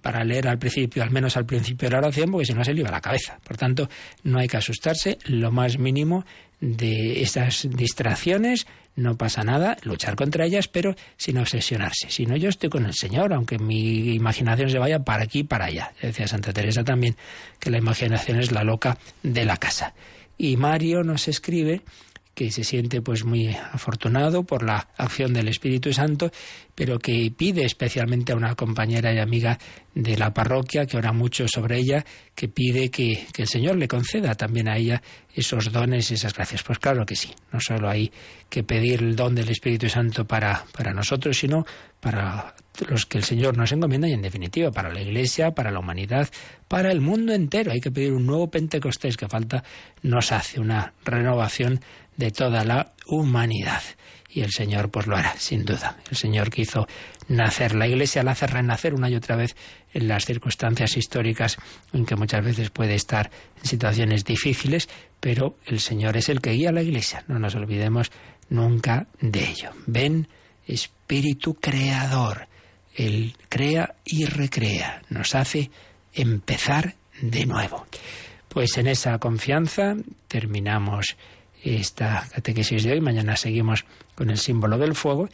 [0.00, 2.74] para leer al principio, al menos al principio de la oración, porque si no se
[2.74, 3.38] le iba la cabeza.
[3.42, 3.88] Por tanto,
[4.24, 6.24] no hay que asustarse, lo más mínimo
[6.60, 12.10] de esas distracciones, no pasa nada, luchar contra ellas, pero sin obsesionarse.
[12.10, 15.44] Si no, yo estoy con el Señor, aunque mi imaginación se vaya para aquí y
[15.44, 15.92] para allá.
[16.00, 17.16] Decía Santa Teresa también
[17.58, 19.94] que la imaginación es la loca de la casa.
[20.36, 21.82] Y Mario nos escribe
[22.34, 26.30] que se siente pues muy afortunado por la acción del Espíritu Santo,
[26.74, 29.58] pero que pide especialmente a una compañera y amiga
[29.94, 32.04] de la parroquia que ora mucho sobre ella,
[32.34, 35.02] que pide que, que el Señor le conceda también a ella
[35.34, 36.62] esos dones y esas gracias.
[36.62, 38.10] Pues claro que sí, no solo hay
[38.48, 41.64] que pedir el don del Espíritu Santo para, para nosotros, sino
[42.00, 42.54] para
[42.88, 46.28] los que el Señor nos encomienda y en definitiva para la Iglesia, para la humanidad,
[46.68, 47.72] para el mundo entero.
[47.72, 49.62] Hay que pedir un nuevo Pentecostés que falta
[50.02, 51.80] nos hace una renovación
[52.22, 53.82] de toda la humanidad.
[54.30, 55.98] Y el Señor pues lo hará, sin duda.
[56.08, 56.86] El Señor que hizo
[57.26, 59.56] nacer la Iglesia la hace renacer una y otra vez
[59.92, 61.58] en las circunstancias históricas
[61.92, 66.52] en que muchas veces puede estar en situaciones difíciles, pero el Señor es el que
[66.52, 67.24] guía a la Iglesia.
[67.26, 68.12] No nos olvidemos
[68.48, 69.72] nunca de ello.
[69.86, 70.28] Ven,
[70.66, 72.46] Espíritu Creador.
[72.94, 75.02] Él crea y recrea.
[75.10, 75.72] Nos hace
[76.14, 77.84] empezar de nuevo.
[78.48, 79.94] Pues en esa confianza
[80.28, 81.16] terminamos
[81.62, 83.00] esta catequesis de hoy.
[83.00, 83.84] Mañana seguimos
[84.14, 85.28] con el símbolo del fuego.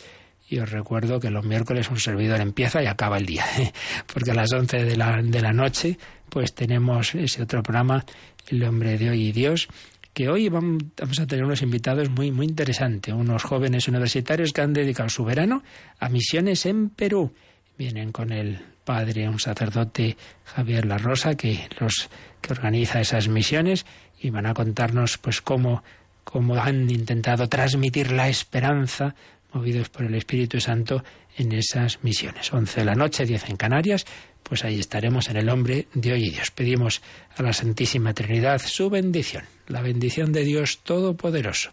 [0.50, 3.44] Y os recuerdo que los miércoles un servidor empieza y acaba el día,
[4.12, 5.98] porque a las 11 de la, de la noche
[6.30, 8.04] pues tenemos ese otro programa,
[8.48, 9.68] El hombre de hoy y Dios,
[10.14, 14.72] que hoy vamos a tener unos invitados muy, muy interesantes, unos jóvenes universitarios que han
[14.72, 15.62] dedicado su verano
[16.00, 17.32] a misiones en Perú.
[17.76, 22.08] Vienen con el padre, un sacerdote, Javier La Rosa, que los
[22.40, 23.86] que organiza esas misiones
[24.20, 25.84] y van a contarnos pues cómo,
[26.28, 29.14] cómo han intentado transmitir la esperanza
[29.54, 31.02] movidos por el Espíritu Santo
[31.38, 32.52] en esas misiones.
[32.52, 34.04] 11 de la noche, 10 en Canarias,
[34.42, 36.50] pues ahí estaremos en el hombre de hoy y Dios.
[36.50, 37.00] Pedimos
[37.34, 41.72] a la Santísima Trinidad su bendición, la bendición de Dios Todopoderoso,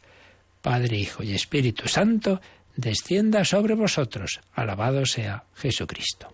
[0.62, 2.39] Padre, Hijo y Espíritu Santo,
[2.78, 4.39] descienda sobre vosotros.
[4.53, 6.34] Alabado sea Jesucristo.